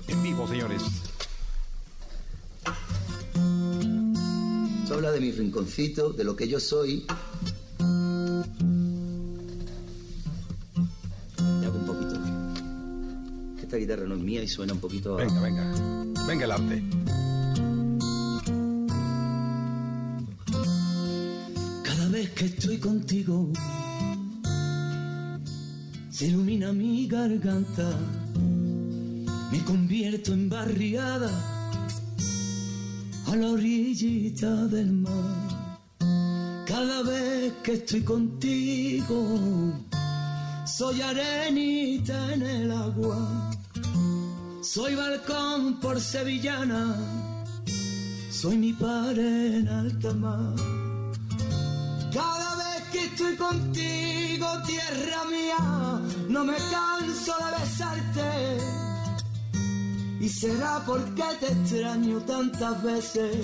en 0.08 0.22
vivo, 0.22 0.46
señores. 0.48 0.82
Esto 4.82 4.94
habla 4.94 5.10
de 5.12 5.20
mi 5.20 5.32
rinconcito, 5.32 6.12
de 6.12 6.24
lo 6.24 6.36
que 6.36 6.48
yo 6.48 6.60
soy. 6.60 7.04
Ya 7.78 7.84
un 11.70 11.84
poquito. 11.86 12.20
Que 13.56 13.62
esta 13.62 13.76
guitarra 13.76 14.06
no 14.06 14.14
es 14.14 14.20
mía 14.22 14.42
y 14.42 14.48
suena 14.48 14.72
un 14.74 14.80
poquito. 14.80 15.14
a- 15.18 15.24
Venga, 15.24 15.40
venga. 15.40 15.72
Venga 16.26 16.44
el 16.44 16.52
arte. 16.52 16.82
Cada 21.82 22.08
vez 22.08 22.30
que 22.30 22.44
estoy 22.46 22.78
contigo, 22.78 23.50
se 26.10 26.26
ilumina 26.26 26.72
mi 26.72 27.06
garganta, 27.08 27.90
me 29.56 29.64
convierto 29.64 30.32
en 30.32 30.48
barriada 30.50 31.30
a 33.26 33.36
la 33.36 33.48
orillita 33.48 34.50
del 34.66 34.92
mar. 34.92 35.88
Cada 36.66 37.02
vez 37.02 37.52
que 37.62 37.72
estoy 37.74 38.02
contigo, 38.02 39.18
soy 40.66 41.00
arenita 41.00 42.34
en 42.34 42.42
el 42.42 42.70
agua, 42.70 43.50
soy 44.62 44.94
balcón 44.94 45.80
por 45.80 46.00
sevillana, 46.00 46.94
soy 48.30 48.58
mi 48.58 48.72
par 48.74 49.18
en 49.18 49.68
alta 49.68 50.12
mar. 50.12 50.56
Cada 52.12 52.50
vez 52.56 52.82
que 52.92 53.04
estoy 53.04 53.36
contigo, 53.36 54.46
tierra 54.66 55.20
mía, 55.30 56.00
no 56.28 56.44
me 56.44 56.56
canso 56.70 57.32
de 57.42 57.48
besarte. 57.58 58.85
Y 60.20 60.28
será 60.28 60.82
porque 60.86 61.22
te 61.40 61.52
extraño 61.52 62.20
tantas 62.20 62.82
veces, 62.82 63.36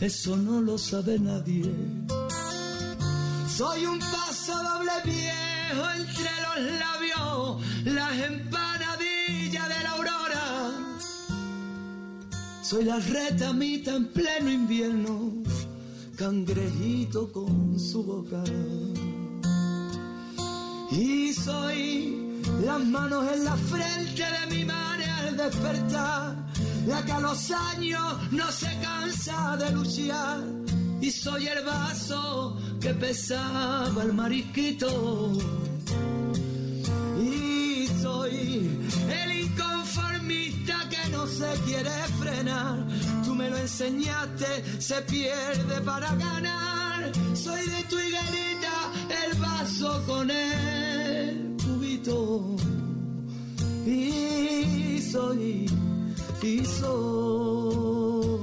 eso 0.00 0.36
no 0.36 0.60
lo 0.60 0.78
sabe 0.78 1.18
nadie. 1.18 1.72
Soy 3.48 3.86
un 3.86 3.98
paso 3.98 4.52
doble 4.62 4.92
viejo 5.04 5.90
entre 5.96 6.30
los 6.44 6.58
labios, 6.78 7.62
las 7.84 8.12
empanadillas 8.30 9.68
de 9.68 9.82
la 9.82 9.90
aurora. 9.90 10.70
Soy 12.62 12.84
la 12.84 12.98
retamita 13.00 13.96
en 13.96 14.06
pleno 14.06 14.50
invierno, 14.50 15.32
cangrejito 16.16 17.32
con 17.32 17.80
su 17.80 18.04
boca. 18.04 18.44
Y 20.92 21.32
soy 21.32 22.27
las 22.64 22.80
manos 22.80 23.24
en 23.32 23.44
la 23.44 23.56
frente 23.56 24.22
de 24.22 24.56
mi 24.56 24.64
madre 24.64 25.04
al 25.04 25.36
despertar, 25.36 26.36
la 26.86 27.04
que 27.04 27.12
a 27.12 27.20
los 27.20 27.50
años 27.50 28.32
no 28.32 28.50
se 28.50 28.70
cansa 28.80 29.56
de 29.56 29.70
luchar. 29.70 30.40
Y 31.00 31.10
soy 31.10 31.46
el 31.46 31.64
vaso 31.64 32.58
que 32.80 32.92
pesaba 32.94 34.02
el 34.02 34.12
marisquito. 34.12 35.32
Y 37.20 37.88
soy 38.02 38.70
el 39.22 39.32
inconformista 39.40 40.88
que 40.90 41.10
no 41.10 41.26
se 41.26 41.50
quiere 41.66 41.90
frenar. 42.18 42.84
Tú 43.24 43.34
me 43.34 43.48
lo 43.48 43.56
enseñaste, 43.58 44.80
se 44.80 45.00
pierde 45.02 45.80
para 45.82 46.14
ganar. 46.16 47.12
Soy 47.34 47.60
de 47.60 47.82
tu 47.84 47.96
higuerita, 47.98 48.76
el 49.24 49.38
vaso 49.38 50.02
con 50.06 50.30
el 50.30 50.77
cubito. 51.98 52.56
Y 53.86 55.00
soy, 55.00 55.66
y 56.42 56.64
soy. 56.64 58.38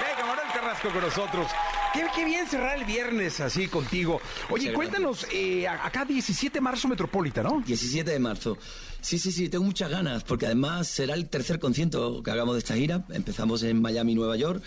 Venga, 0.00 0.26
Manuel 0.26 0.48
Carrasco 0.52 0.88
con 0.90 1.00
nosotros. 1.00 1.46
Qué, 1.92 2.06
qué 2.14 2.24
bien 2.24 2.46
cerrar 2.46 2.78
el 2.78 2.84
viernes 2.86 3.40
así 3.40 3.68
contigo. 3.68 4.20
Oye, 4.48 4.70
Muchas 4.70 4.74
cuéntanos, 4.74 5.26
eh, 5.30 5.68
acá 5.68 6.04
17 6.06 6.54
de 6.54 6.60
marzo 6.60 6.88
Metropolita, 6.88 7.42
¿no? 7.42 7.62
17 7.64 8.10
de 8.10 8.18
marzo. 8.18 8.56
Sí, 9.00 9.18
sí, 9.18 9.30
sí, 9.30 9.48
tengo 9.50 9.64
muchas 9.64 9.90
ganas, 9.90 10.24
porque 10.24 10.46
además 10.46 10.88
será 10.88 11.14
el 11.14 11.28
tercer 11.28 11.58
concierto 11.58 12.22
que 12.22 12.30
hagamos 12.30 12.54
de 12.54 12.60
esta 12.60 12.74
gira. 12.74 13.04
Empezamos 13.10 13.62
en 13.62 13.82
Miami, 13.82 14.14
Nueva 14.14 14.36
York. 14.36 14.62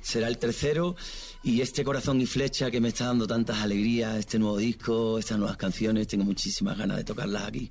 Será 0.00 0.26
el 0.28 0.36
tercero. 0.36 0.96
Y 1.46 1.60
este 1.60 1.84
corazón 1.84 2.18
y 2.22 2.26
flecha 2.26 2.70
que 2.70 2.80
me 2.80 2.88
está 2.88 3.04
dando 3.04 3.26
tantas 3.26 3.58
alegrías, 3.58 4.16
este 4.16 4.38
nuevo 4.38 4.56
disco, 4.56 5.18
estas 5.18 5.36
nuevas 5.36 5.58
canciones, 5.58 6.08
tengo 6.08 6.24
muchísimas 6.24 6.78
ganas 6.78 6.96
de 6.96 7.04
tocarlas 7.04 7.44
aquí. 7.44 7.70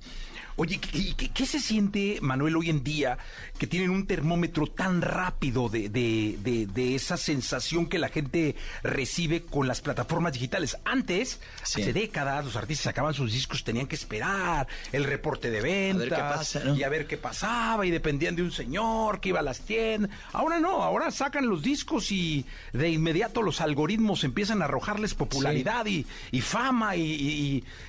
Oye, 0.56 0.78
¿qué, 0.78 1.14
qué- 1.16 1.28
qué 1.30 1.46
se 1.46 1.58
siente, 1.58 2.18
Manuel, 2.20 2.54
hoy 2.56 2.70
en 2.70 2.84
día 2.84 3.18
que 3.58 3.66
tienen 3.66 3.90
un 3.90 4.06
termómetro 4.06 4.66
tan 4.68 5.02
rápido 5.02 5.68
de, 5.68 5.88
de- 5.88 6.38
de- 6.42 6.66
de 6.66 6.94
esa 6.94 7.16
sensación 7.16 7.86
que 7.86 7.98
la 7.98 8.08
gente 8.08 8.54
recibe 8.84 9.42
con 9.42 9.66
las 9.66 9.80
plataformas 9.80 10.32
digitales? 10.32 10.76
Antes, 10.84 11.40
hace 11.62 11.92
décadas, 11.92 12.44
los 12.44 12.54
artistas 12.56 12.84
sacaban 12.84 13.14
sus 13.14 13.32
discos, 13.32 13.64
tenían 13.64 13.86
que 13.88 13.96
esperar 13.96 14.68
el 14.92 15.02
reporte 15.04 15.50
de 15.50 15.60
ventas 15.60 15.98
ver 15.98 16.08
qué 16.08 16.14
pasa, 16.36 16.64
¿no? 16.64 16.76
y 16.76 16.82
a 16.84 16.88
ver 16.88 17.06
qué 17.08 17.16
pasaba 17.16 17.84
y 17.84 17.90
dependían 17.90 18.36
de 18.36 18.42
un 18.42 18.52
señor 18.52 19.20
que 19.20 19.30
iba 19.30 19.40
a 19.40 19.42
las 19.42 19.60
tiendas. 19.60 20.10
Ahora 20.32 20.60
no, 20.60 20.82
ahora 20.84 21.10
sacan 21.10 21.48
los 21.48 21.62
discos 21.62 22.12
y 22.12 22.44
de 22.72 22.90
inmediato 22.90 23.42
los 23.42 23.60
algoritmos 23.60 24.22
empiezan 24.22 24.62
a 24.62 24.66
arrojarles 24.66 25.14
popularidad 25.14 25.86
y, 25.86 26.06
y 26.30 26.40
fama 26.42 26.94
y, 26.94 27.02
y- 27.02 27.24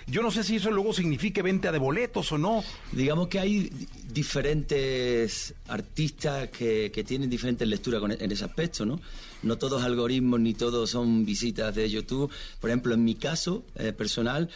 y 0.07 0.11
yo 0.11 0.21
no 0.23 0.31
sé 0.31 0.43
si 0.43 0.55
eso 0.55 0.71
luego 0.71 0.93
signifique 0.93 1.41
venta 1.43 1.71
de 1.71 1.77
boletos 1.77 2.31
o 2.31 2.37
no. 2.39 2.54
Digamos 2.91 3.27
que 3.27 3.39
hay 3.39 3.69
di- 3.69 3.87
diferentes 4.11 5.53
artistas 5.67 6.49
que, 6.49 6.91
tienen 7.05 7.29
diferentes 7.29 7.67
lecturas 7.67 8.01
e- 8.11 8.23
en 8.23 8.31
ese 8.31 8.45
aspecto, 8.45 8.85
¿no? 8.85 8.99
No 9.43 9.57
todos 9.57 9.83
algoritmos 9.83 10.39
ni 10.39 10.53
todos 10.53 10.89
son 10.89 11.25
visitas 11.25 11.73
de 11.75 11.89
YouTube. 11.89 12.31
Por 12.59 12.69
ejemplo, 12.69 12.93
en 12.93 13.03
mi 13.03 13.15
caso 13.15 13.63
eh, 13.75 13.91
personal, 13.93 14.49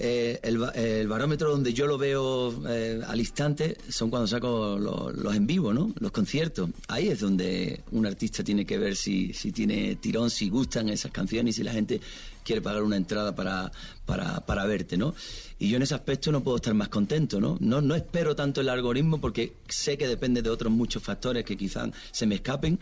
eh, 0.00 0.38
el, 0.42 0.58
ba- 0.58 0.70
el 0.70 1.08
barómetro 1.08 1.50
donde 1.50 1.72
yo 1.74 1.86
lo 1.86 1.98
veo 1.98 2.54
eh, 2.68 3.00
al 3.06 3.18
instante 3.18 3.76
son 3.88 4.10
cuando 4.10 4.26
saco 4.28 4.78
lo- 4.78 5.10
los 5.10 5.34
en 5.34 5.46
vivo, 5.46 5.72
¿no? 5.72 5.92
Los 5.98 6.12
conciertos. 6.12 6.70
Ahí 6.88 7.08
es 7.08 7.20
donde 7.20 7.80
un 7.90 8.06
artista 8.06 8.44
tiene 8.44 8.64
que 8.64 8.78
ver 8.78 8.94
si, 8.96 9.32
si 9.32 9.50
tiene 9.52 9.96
tirón, 9.96 10.30
si 10.30 10.48
gustan 10.48 10.88
esas 10.88 11.10
canciones 11.10 11.54
y 11.54 11.58
si 11.58 11.62
la 11.64 11.72
gente 11.72 12.00
quiere 12.44 12.62
pagar 12.62 12.82
una 12.82 12.96
entrada 12.96 13.34
para, 13.34 13.70
para, 14.06 14.46
para 14.46 14.64
verte, 14.64 14.96
¿no? 14.96 15.14
Y 15.58 15.68
yo 15.68 15.76
en 15.76 15.82
ese 15.82 15.94
aspecto 15.94 16.30
no 16.32 16.42
puedo 16.42 16.56
estar 16.56 16.72
más 16.72 16.88
contento, 16.88 17.40
¿no? 17.40 17.58
No, 17.60 17.80
no 17.82 17.94
espero 17.94 18.34
tanto 18.36 18.60
el 18.60 18.68
algoritmo 18.68 19.20
porque 19.20 19.54
sé 19.68 19.98
que 19.98 20.06
depende 20.06 20.40
de 20.40 20.48
otros 20.48 20.72
muchos 20.72 21.02
factores 21.02 21.44
que 21.44 21.56
quizás 21.56 21.90
se 22.12 22.26
me 22.26 22.36
escapen, 22.36 22.78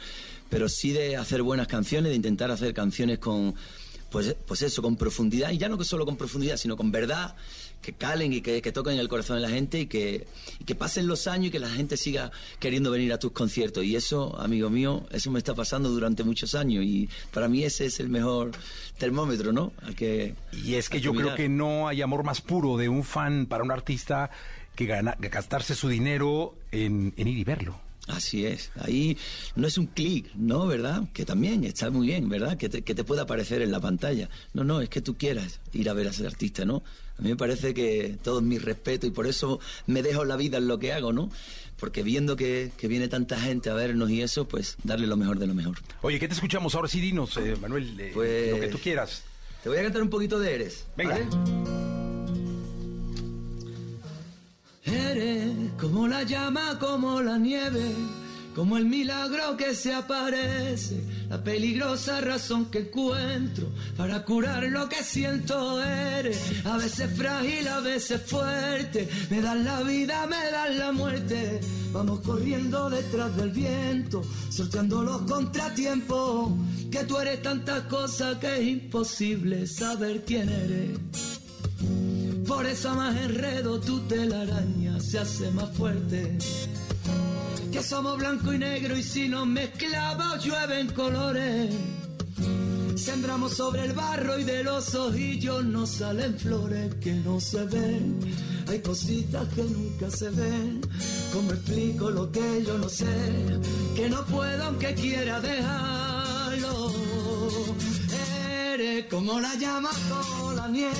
pero 0.50 0.68
sí 0.68 0.92
de 0.92 1.16
hacer 1.16 1.42
buenas 1.42 1.66
canciones, 1.66 2.10
de 2.10 2.16
intentar 2.16 2.50
hacer 2.50 2.74
canciones 2.74 3.18
con 3.18 3.54
pues, 4.10 4.34
pues 4.46 4.62
eso, 4.62 4.82
con 4.82 4.96
profundidad, 4.96 5.50
y 5.50 5.58
ya 5.58 5.68
no 5.68 5.76
que 5.78 5.84
solo 5.84 6.04
con 6.06 6.16
profundidad, 6.16 6.56
sino 6.56 6.76
con 6.76 6.90
verdad, 6.90 7.36
que 7.82 7.92
calen 7.92 8.32
y 8.32 8.40
que, 8.40 8.62
que 8.62 8.72
toquen 8.72 8.98
el 8.98 9.08
corazón 9.08 9.36
de 9.36 9.42
la 9.42 9.50
gente 9.50 9.80
y 9.80 9.86
que, 9.86 10.26
y 10.58 10.64
que 10.64 10.74
pasen 10.74 11.06
los 11.06 11.26
años 11.26 11.48
y 11.48 11.50
que 11.50 11.58
la 11.58 11.68
gente 11.68 11.96
siga 11.96 12.30
queriendo 12.58 12.90
venir 12.90 13.12
a 13.12 13.18
tus 13.18 13.32
conciertos. 13.32 13.84
Y 13.84 13.94
eso, 13.96 14.38
amigo 14.40 14.70
mío, 14.70 15.06
eso 15.10 15.30
me 15.30 15.38
está 15.38 15.54
pasando 15.54 15.90
durante 15.90 16.24
muchos 16.24 16.54
años 16.54 16.84
y 16.84 17.08
para 17.32 17.48
mí 17.48 17.62
ese 17.64 17.86
es 17.86 18.00
el 18.00 18.08
mejor 18.08 18.52
termómetro, 18.98 19.52
¿no? 19.52 19.72
Al 19.82 19.94
que, 19.94 20.34
Y 20.52 20.74
es 20.74 20.88
que 20.88 21.00
yo 21.00 21.12
creo 21.12 21.34
que 21.34 21.48
no 21.48 21.86
hay 21.88 22.02
amor 22.02 22.24
más 22.24 22.40
puro 22.40 22.76
de 22.76 22.88
un 22.88 23.04
fan 23.04 23.46
para 23.46 23.62
un 23.62 23.70
artista 23.70 24.30
que, 24.74 24.86
gana- 24.86 25.16
que 25.20 25.28
gastarse 25.28 25.74
su 25.74 25.88
dinero 25.88 26.54
en, 26.72 27.12
en 27.16 27.28
ir 27.28 27.38
y 27.38 27.44
verlo. 27.44 27.78
Así 28.06 28.46
es. 28.46 28.70
Ahí 28.76 29.16
no 29.56 29.66
es 29.66 29.78
un 29.78 29.86
clic, 29.86 30.32
¿no? 30.36 30.66
¿Verdad? 30.66 31.08
Que 31.12 31.24
también 31.24 31.64
está 31.64 31.90
muy 31.90 32.06
bien, 32.06 32.28
¿verdad? 32.28 32.56
Que 32.56 32.68
te, 32.68 32.82
que 32.82 32.94
te 32.94 33.02
pueda 33.02 33.22
aparecer 33.22 33.62
en 33.62 33.72
la 33.72 33.80
pantalla. 33.80 34.28
No, 34.54 34.62
no, 34.62 34.80
es 34.80 34.88
que 34.88 35.00
tú 35.00 35.16
quieras 35.16 35.58
ir 35.72 35.90
a 35.90 35.92
ver 35.92 36.06
a 36.06 36.10
ese 36.10 36.24
artista, 36.26 36.64
¿no? 36.64 36.84
A 37.18 37.22
mí 37.22 37.30
me 37.30 37.36
parece 37.36 37.74
que 37.74 38.16
todo 38.22 38.38
es 38.38 38.44
mi 38.44 38.58
respeto 38.58 39.06
y 39.06 39.10
por 39.10 39.26
eso 39.26 39.58
me 39.86 40.02
dejo 40.02 40.24
la 40.24 40.36
vida 40.36 40.58
en 40.58 40.68
lo 40.68 40.78
que 40.78 40.92
hago, 40.92 41.12
¿no? 41.12 41.30
Porque 41.80 42.02
viendo 42.02 42.36
que, 42.36 42.70
que 42.76 42.86
viene 42.88 43.08
tanta 43.08 43.40
gente 43.40 43.70
a 43.70 43.74
vernos 43.74 44.08
y 44.10 44.22
eso, 44.22 44.46
pues 44.46 44.76
darle 44.84 45.06
lo 45.06 45.16
mejor 45.16 45.38
de 45.38 45.46
lo 45.48 45.54
mejor. 45.54 45.78
Oye, 46.02 46.18
¿qué 46.20 46.28
te 46.28 46.34
escuchamos 46.34 46.74
ahora? 46.74 46.88
Sí, 46.88 47.00
dinos, 47.00 47.36
eh, 47.38 47.56
Manuel, 47.60 47.98
eh, 47.98 48.10
Pues- 48.14 48.50
lo 48.52 48.60
que 48.60 48.68
tú 48.68 48.78
quieras. 48.78 49.24
Te 49.62 49.68
voy 49.68 49.78
a 49.78 49.82
cantar 49.82 50.00
un 50.02 50.10
poquito 50.10 50.38
de 50.38 50.54
Eres. 50.54 50.84
Venga. 50.96 51.18
Eres 54.86 55.72
como 55.80 56.06
la 56.06 56.22
llama, 56.22 56.78
como 56.78 57.20
la 57.20 57.38
nieve, 57.38 57.92
como 58.54 58.78
el 58.78 58.86
milagro 58.86 59.56
que 59.56 59.74
se 59.74 59.92
aparece, 59.92 61.02
la 61.28 61.42
peligrosa 61.42 62.20
razón 62.20 62.66
que 62.66 62.78
encuentro 62.78 63.68
para 63.96 64.24
curar 64.24 64.62
lo 64.64 64.88
que 64.88 65.02
siento. 65.02 65.82
Eres 65.82 66.64
a 66.64 66.76
veces 66.76 67.10
frágil, 67.16 67.66
a 67.66 67.80
veces 67.80 68.22
fuerte, 68.22 69.08
me 69.28 69.40
das 69.40 69.58
la 69.58 69.82
vida, 69.82 70.26
me 70.26 70.50
das 70.52 70.76
la 70.76 70.92
muerte. 70.92 71.60
Vamos 71.92 72.20
corriendo 72.20 72.88
detrás 72.88 73.36
del 73.36 73.50
viento, 73.50 74.22
sorteando 74.50 75.02
los 75.02 75.22
contratiempos, 75.22 76.52
que 76.92 77.04
tú 77.04 77.18
eres 77.18 77.42
tantas 77.42 77.82
cosas 77.88 78.38
que 78.38 78.56
es 78.56 78.62
imposible 78.62 79.66
saber 79.66 80.24
quién 80.24 80.48
eres. 80.48 81.25
Por 82.56 82.64
eso 82.64 82.94
más 82.94 83.14
enredo 83.14 83.78
tu 83.78 84.00
telaraña 84.08 84.98
se 84.98 85.18
hace 85.18 85.50
más 85.50 85.70
fuerte. 85.76 86.38
Que 87.70 87.82
somos 87.82 88.16
blanco 88.16 88.50
y 88.50 88.58
negro 88.58 88.96
y 88.96 89.02
si 89.02 89.28
nos 89.28 89.46
mezclamos 89.46 90.42
llueven 90.42 90.86
colores. 90.94 91.74
Sembramos 92.94 93.52
sobre 93.58 93.84
el 93.84 93.92
barro 93.92 94.38
y 94.38 94.44
de 94.44 94.64
los 94.64 94.94
ojillos 94.94 95.66
nos 95.66 95.90
salen 95.90 96.38
flores 96.38 96.94
que 96.94 97.12
no 97.12 97.38
se 97.40 97.62
ven. 97.66 98.20
Hay 98.68 98.80
cositas 98.80 99.46
que 99.48 99.62
nunca 99.62 100.10
se 100.10 100.30
ven. 100.30 100.80
¿Cómo 101.34 101.52
explico 101.52 102.10
lo 102.10 102.32
que 102.32 102.64
yo 102.66 102.78
no 102.78 102.88
sé? 102.88 103.04
Que 103.94 104.08
no 104.08 104.24
puedo 104.24 104.64
aunque 104.64 104.94
quiera 104.94 105.42
dejarlo. 105.42 106.05
Como 109.04 109.38
la 109.38 109.54
llama, 109.56 109.90
como 110.08 110.52
la 110.52 110.68
nieve, 110.68 110.94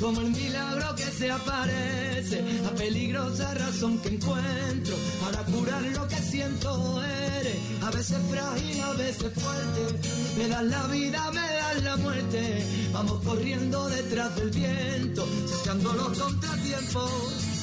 como 0.00 0.20
el 0.22 0.30
milagro 0.30 0.92
que 0.96 1.04
se 1.04 1.30
aparece, 1.30 2.42
la 2.64 2.70
peligrosa 2.70 3.54
razón 3.54 3.98
que 4.00 4.08
encuentro 4.08 4.96
para 5.22 5.44
curar 5.44 5.82
lo 5.82 6.08
que 6.08 6.16
siento. 6.16 7.00
Eres 7.02 7.56
a 7.80 7.90
veces 7.92 8.18
frágil, 8.28 8.80
a 8.80 8.92
veces 8.94 9.32
fuerte, 9.34 9.98
me 10.36 10.48
das 10.48 10.64
la 10.64 10.86
vida, 10.88 11.30
me 11.30 11.40
das 11.40 11.82
la 11.84 11.96
muerte. 11.98 12.66
Vamos 12.92 13.22
corriendo 13.22 13.88
detrás 13.88 14.34
del 14.34 14.50
viento, 14.50 15.24
sacando 15.46 15.92
los 15.92 16.18
contratiempos. 16.18 17.61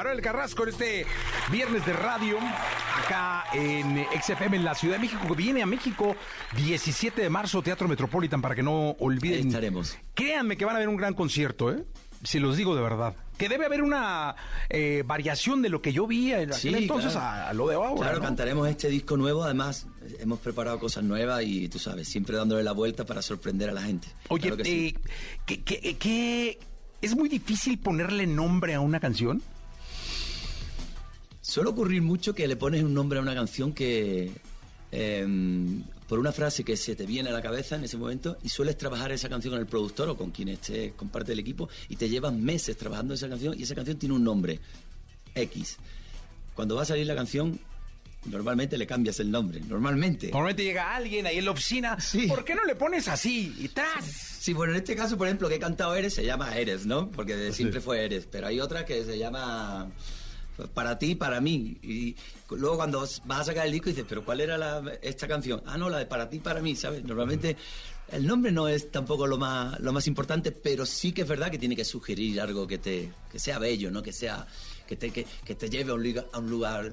Manuel 0.00 0.22
Carrasco 0.22 0.62
en 0.62 0.70
este 0.70 1.04
viernes 1.52 1.84
de 1.84 1.92
radio 1.92 2.38
acá 3.04 3.44
en 3.52 4.06
XFM 4.18 4.56
en 4.56 4.64
la 4.64 4.74
Ciudad 4.74 4.94
de 4.94 5.00
México. 5.02 5.34
Viene 5.34 5.60
a 5.62 5.66
México 5.66 6.16
17 6.56 7.20
de 7.20 7.28
marzo, 7.28 7.60
Teatro 7.60 7.86
Metropolitan, 7.86 8.40
para 8.40 8.54
que 8.54 8.62
no 8.62 8.92
olviden. 8.98 9.40
Ahí 9.40 9.46
estaremos. 9.48 9.98
Créanme 10.14 10.56
que 10.56 10.64
van 10.64 10.76
a 10.76 10.78
ver 10.78 10.88
un 10.88 10.96
gran 10.96 11.12
concierto, 11.12 11.70
¿eh? 11.70 11.84
Si 12.24 12.38
los 12.38 12.56
digo 12.56 12.74
de 12.74 12.80
verdad. 12.80 13.14
Que 13.36 13.50
debe 13.50 13.66
haber 13.66 13.82
una 13.82 14.36
eh, 14.70 15.02
variación 15.04 15.60
de 15.60 15.68
lo 15.68 15.82
que 15.82 15.92
yo 15.92 16.06
vi 16.06 16.32
en 16.32 16.50
aquel 16.54 16.76
entonces 16.76 17.12
claro. 17.12 17.26
a, 17.26 17.48
a 17.50 17.52
lo 17.52 17.68
de 17.68 17.74
ahora. 17.74 18.00
Claro, 18.00 18.18
¿no? 18.20 18.24
cantaremos 18.24 18.68
este 18.70 18.88
disco 18.88 19.18
nuevo. 19.18 19.44
Además, 19.44 19.86
hemos 20.18 20.38
preparado 20.38 20.78
cosas 20.78 21.04
nuevas 21.04 21.42
y 21.44 21.68
tú 21.68 21.78
sabes, 21.78 22.08
siempre 22.08 22.38
dándole 22.38 22.62
la 22.62 22.72
vuelta 22.72 23.04
para 23.04 23.20
sorprender 23.20 23.68
a 23.68 23.72
la 23.74 23.82
gente. 23.82 24.08
Oye, 24.28 24.44
Claro 24.48 24.56
que 24.56 24.64
sí. 24.64 24.96
eh, 24.96 25.10
¿qué- 25.44 25.62
qué- 25.62 25.96
qué- 25.98 26.58
¿es 27.02 27.14
muy 27.14 27.28
difícil 27.28 27.78
ponerle 27.78 28.26
nombre 28.26 28.72
a 28.72 28.80
una 28.80 28.98
canción? 28.98 29.42
Suele 31.40 31.70
ocurrir 31.70 32.02
mucho 32.02 32.34
que 32.34 32.46
le 32.46 32.56
pones 32.56 32.82
un 32.82 32.94
nombre 32.94 33.18
a 33.18 33.22
una 33.22 33.34
canción 33.34 33.72
que. 33.72 34.30
em, 34.92 35.82
por 36.10 36.18
una 36.18 36.32
frase 36.32 36.64
que 36.64 36.76
se 36.76 36.96
te 36.96 37.06
viene 37.06 37.28
a 37.28 37.32
la 37.32 37.40
cabeza 37.40 37.76
en 37.76 37.84
ese 37.84 37.96
momento 37.96 38.36
y 38.42 38.48
sueles 38.48 38.76
trabajar 38.76 39.12
esa 39.12 39.28
canción 39.28 39.52
con 39.52 39.60
el 39.60 39.68
productor 39.68 40.08
o 40.08 40.16
con 40.16 40.32
quien 40.32 40.48
esté, 40.48 40.92
con 40.96 41.08
parte 41.08 41.30
del 41.30 41.38
equipo 41.38 41.68
y 41.88 41.94
te 41.94 42.08
llevas 42.08 42.32
meses 42.32 42.76
trabajando 42.76 43.14
esa 43.14 43.28
canción 43.28 43.54
y 43.56 43.62
esa 43.62 43.76
canción 43.76 43.96
tiene 43.96 44.16
un 44.16 44.24
nombre, 44.24 44.58
X. 45.36 45.76
Cuando 46.52 46.74
va 46.74 46.82
a 46.82 46.84
salir 46.84 47.06
la 47.06 47.14
canción, 47.14 47.60
normalmente 48.24 48.76
le 48.76 48.88
cambias 48.88 49.20
el 49.20 49.30
nombre, 49.30 49.60
normalmente. 49.60 50.30
Normalmente 50.32 50.64
llega 50.64 50.96
alguien 50.96 51.26
ahí 51.26 51.38
en 51.38 51.44
la 51.44 51.52
oficina, 51.52 51.96
¿por 52.26 52.44
qué 52.44 52.56
no 52.56 52.64
le 52.64 52.74
pones 52.74 53.06
así 53.06 53.54
y 53.60 53.68
tras? 53.68 54.04
Sí, 54.04 54.52
bueno, 54.52 54.72
en 54.72 54.78
este 54.78 54.96
caso, 54.96 55.16
por 55.16 55.28
ejemplo, 55.28 55.48
que 55.48 55.54
he 55.54 55.60
cantado 55.60 55.94
Eres, 55.94 56.14
se 56.14 56.24
llama 56.24 56.56
Eres, 56.58 56.86
¿no? 56.86 57.08
Porque 57.08 57.36
de 57.36 57.52
siempre 57.52 57.80
fue 57.80 58.04
Eres, 58.04 58.26
pero 58.28 58.48
hay 58.48 58.58
otra 58.58 58.84
que 58.84 59.04
se 59.04 59.16
llama 59.16 59.88
Para 60.68 60.98
ti, 60.98 61.14
para 61.14 61.40
mí. 61.40 61.78
Y 61.82 62.16
luego 62.50 62.76
cuando 62.76 63.00
vas 63.00 63.40
a 63.40 63.44
sacar 63.44 63.66
el 63.66 63.72
disco 63.72 63.90
dices, 63.90 64.04
pero 64.08 64.24
¿cuál 64.24 64.40
era 64.40 64.82
esta 65.02 65.26
canción? 65.26 65.62
Ah, 65.66 65.78
no, 65.78 65.88
la 65.88 65.98
de 65.98 66.06
Para 66.06 66.28
ti, 66.28 66.38
para 66.38 66.60
mí, 66.60 66.76
¿sabes? 66.76 67.04
Normalmente 67.04 67.56
el 68.12 68.26
nombre 68.26 68.50
no 68.50 68.68
es 68.68 68.90
tampoco 68.90 69.26
lo 69.26 69.38
más, 69.38 69.78
lo 69.80 69.92
más 69.92 70.06
importante, 70.06 70.52
pero 70.52 70.84
sí 70.84 71.12
que 71.12 71.22
es 71.22 71.28
verdad 71.28 71.50
que 71.50 71.58
tiene 71.58 71.76
que 71.76 71.84
sugerir 71.84 72.40
algo 72.40 72.66
que, 72.66 72.78
te, 72.78 73.12
que 73.30 73.38
sea 73.38 73.58
bello, 73.58 73.90
¿no? 73.90 74.02
Que, 74.02 74.12
sea, 74.12 74.46
que, 74.86 74.96
te, 74.96 75.10
que, 75.10 75.24
te 75.24 75.70
lleve 75.70 75.92
a 75.92 76.38
un, 76.38 76.50
lugar 76.50 76.92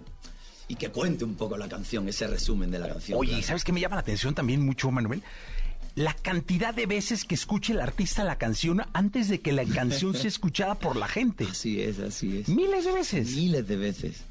y 0.67 0.75
que 0.75 0.89
cuente 0.89 1.25
un 1.25 1.36
poco 1.36 1.58
la 1.58 1.67
canción, 1.67 2.08
ese 2.08 2.27
resumen 2.27 2.69
de 2.69 2.80
la 2.80 2.89
canción. 2.89 3.17
Oye, 3.19 3.30
claro. 3.30 3.41
¿y 3.41 3.43
¿sabes 3.43 3.63
qué 3.63 3.71
me 3.71 3.80
llama 3.80 3.95
la 3.95 4.01
atención 4.01 4.36
también 4.36 4.63
mucho, 4.63 4.91
Manuel? 4.91 5.23
La 5.97 6.13
cantidad 6.13 6.75
de 6.75 6.86
veces 6.86 7.25
que 7.25 7.33
escuche 7.33 7.73
el 7.73 7.81
artista 7.81 8.23
la 8.23 8.38
canción 8.38 8.83
antes 8.93 9.29
de 9.29 9.41
que 9.41 9.51
la 9.51 9.65
canción 9.65 10.13
sea 10.13 10.27
escuchada 10.27 10.75
por 10.75 10.95
la 10.95 11.07
gente. 11.07 11.47
Así 11.49 11.81
es, 11.81 11.97
así 11.97 12.38
es. 12.38 12.49
Miles 12.49 12.86
de 12.86 12.91
veces. 12.91 13.36
Miles 13.36 13.67
de 13.67 13.77
veces. 13.77 14.21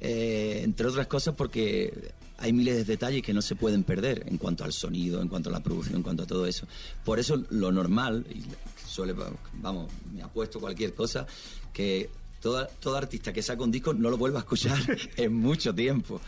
Eh, 0.00 0.62
entre 0.64 0.86
otras 0.86 1.06
cosas 1.08 1.34
porque 1.34 2.14
hay 2.38 2.54
miles 2.54 2.74
de 2.74 2.84
detalles 2.84 3.22
que 3.22 3.34
no 3.34 3.42
se 3.42 3.54
pueden 3.54 3.84
perder 3.84 4.24
en 4.28 4.38
cuanto 4.38 4.64
al 4.64 4.72
sonido, 4.72 5.20
en 5.20 5.28
cuanto 5.28 5.50
a 5.50 5.52
la 5.52 5.60
producción, 5.60 5.96
en 5.96 6.02
cuanto 6.02 6.22
a 6.22 6.26
todo 6.26 6.46
eso. 6.46 6.66
Por 7.04 7.18
eso 7.18 7.44
lo 7.50 7.70
normal, 7.70 8.24
y 8.34 8.42
suele, 8.88 9.14
vamos, 9.52 9.92
me 10.14 10.22
apuesto 10.22 10.58
cualquier 10.58 10.94
cosa, 10.94 11.26
que 11.74 12.08
toda, 12.40 12.66
todo 12.66 12.96
artista 12.96 13.30
que 13.30 13.42
saca 13.42 13.62
un 13.62 13.70
disco 13.70 13.92
no 13.92 14.08
lo 14.08 14.16
vuelva 14.16 14.38
a 14.38 14.40
escuchar 14.40 14.78
en 15.18 15.34
mucho 15.34 15.74
tiempo. 15.74 16.18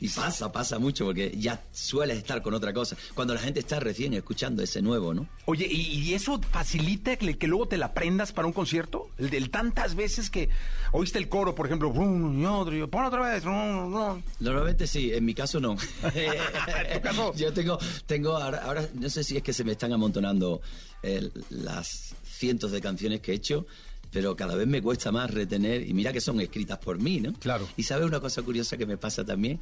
Y 0.00 0.08
pasa, 0.08 0.52
pasa 0.52 0.78
mucho, 0.78 1.04
porque 1.06 1.32
ya 1.36 1.62
sueles 1.72 2.18
estar 2.18 2.42
con 2.42 2.54
otra 2.54 2.72
cosa. 2.72 2.96
Cuando 3.14 3.34
la 3.34 3.40
gente 3.40 3.60
está 3.60 3.80
recién 3.80 4.14
escuchando 4.14 4.62
ese 4.62 4.80
nuevo, 4.82 5.14
¿no? 5.14 5.28
Oye, 5.46 5.66
¿y, 5.70 5.98
y 6.00 6.14
eso 6.14 6.40
facilita 6.50 7.16
que, 7.16 7.36
que 7.36 7.46
luego 7.46 7.66
te 7.66 7.76
la 7.76 7.86
aprendas 7.86 8.32
para 8.32 8.46
un 8.46 8.52
concierto? 8.52 9.10
El 9.18 9.30
del 9.30 9.50
tantas 9.50 9.94
veces 9.94 10.30
que 10.30 10.48
oíste 10.92 11.18
el 11.18 11.28
coro, 11.28 11.54
por 11.54 11.66
ejemplo, 11.66 11.90
"Brum, 11.92 12.40
y 12.40 12.44
otro, 12.46 12.76
y 12.76 12.86
pon 12.86 13.04
otra 13.04 13.22
vez. 13.22 13.42
brum, 13.44 13.92
brum". 13.92 14.22
Normalmente 14.40 14.86
sí, 14.86 15.12
en 15.12 15.24
mi 15.24 15.34
caso 15.34 15.60
no. 15.60 15.76
Yo 17.36 17.52
tengo, 17.52 17.78
tengo 18.06 18.36
ahora, 18.36 18.58
ahora 18.64 18.88
no 18.94 19.08
sé 19.08 19.24
si 19.24 19.36
es 19.36 19.42
que 19.42 19.52
se 19.52 19.64
me 19.64 19.72
están 19.72 19.92
amontonando 19.92 20.60
eh, 21.02 21.30
las 21.50 22.14
cientos 22.24 22.70
de 22.70 22.80
canciones 22.80 23.20
que 23.20 23.32
he 23.32 23.34
hecho, 23.34 23.66
pero 24.10 24.36
cada 24.36 24.54
vez 24.54 24.66
me 24.66 24.80
cuesta 24.82 25.12
más 25.12 25.30
retener, 25.30 25.82
y 25.88 25.92
mira 25.94 26.12
que 26.12 26.20
son 26.20 26.40
escritas 26.40 26.78
por 26.78 26.98
mí, 26.98 27.20
¿no? 27.20 27.32
Claro. 27.34 27.68
Y 27.76 27.82
sabes 27.82 28.06
una 28.06 28.20
cosa 28.20 28.42
curiosa 28.42 28.76
que 28.76 28.86
me 28.86 28.96
pasa 28.96 29.24
también, 29.24 29.60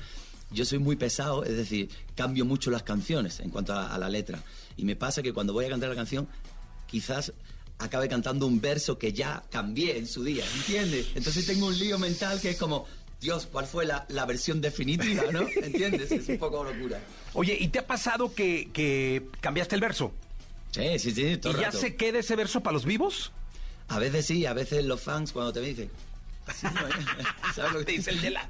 yo 0.51 0.65
soy 0.65 0.79
muy 0.79 0.97
pesado, 0.97 1.45
es 1.45 1.57
decir, 1.57 1.89
cambio 2.15 2.45
mucho 2.45 2.71
las 2.71 2.83
canciones 2.85 3.41
en 3.41 3.51
cuanto 3.51 3.73
a, 3.73 3.95
a 3.95 3.99
la 3.99 4.09
letra, 4.09 4.43
y 4.77 4.85
me 4.85 4.95
pasa 4.97 5.23
que 5.23 5.33
cuando 5.33 5.53
voy 5.53 5.65
a 5.65 5.71
cantar 5.71 5.89
la 5.89 5.97
canción, 5.97 6.29
quizás 6.87 7.33
acabe 7.79 8.09
cantando 8.09 8.47
un 8.47 8.61
verso 8.61 8.99
que 8.99 9.13
ya 9.13 9.43
cambié 9.51 9.99
en 9.99 10.07
su 10.07 10.23
día, 10.25 10.45
¿entiendes? 10.57 11.09
Entonces 11.15 11.45
tengo 11.47 11.67
un 11.67 11.77
lío 11.79 11.99
mental 11.99 12.41
que 12.41 12.51
es 12.51 12.57
como, 12.57 12.87
Dios, 13.21 13.47
¿cuál 13.51 13.67
fue 13.67 13.85
la, 13.85 14.07
la 14.09 14.25
versión 14.25 14.61
definitiva, 14.61 15.25
no? 15.33 15.41
¿Entiendes? 15.63 16.11
Es 16.13 16.29
un 16.29 16.39
poco 16.39 16.63
locura. 16.65 17.01
Oye, 17.35 17.57
¿y 17.59 17.69
te 17.69 17.81
ha 17.81 17.87
pasado 17.87 18.35
que, 18.35 18.71
que 18.73 19.27
cambiaste 19.41 19.75
el 19.75 19.81
verso? 19.81 20.13
Sí, 20.71 20.99
sí, 20.99 21.11
sí, 21.11 21.37
todo 21.39 21.53
¿Y 21.53 21.57
el 21.57 21.61
ya 21.63 21.67
rato. 21.69 21.79
se 21.79 21.97
queda 21.97 22.19
ese 22.21 22.37
verso 22.37 22.63
para 22.63 22.75
los 22.75 22.85
vivos? 22.87 23.33
A 23.89 23.99
veces 23.99 24.27
sí, 24.27 24.47
a 24.47 24.53
veces 24.53 24.85
los 24.85 25.01
fans 25.01 25.33
cuando 25.33 25.53
te 25.53 25.61
dicen... 25.61 25.91
sí, 26.55 26.67
no, 26.67 26.73
¿Sabes 27.55 27.73
lo 27.73 27.79
que 27.81 27.85
te 27.87 27.93
dice 27.93 28.11
el 28.11 28.21
de 28.21 28.31
la, 28.31 28.49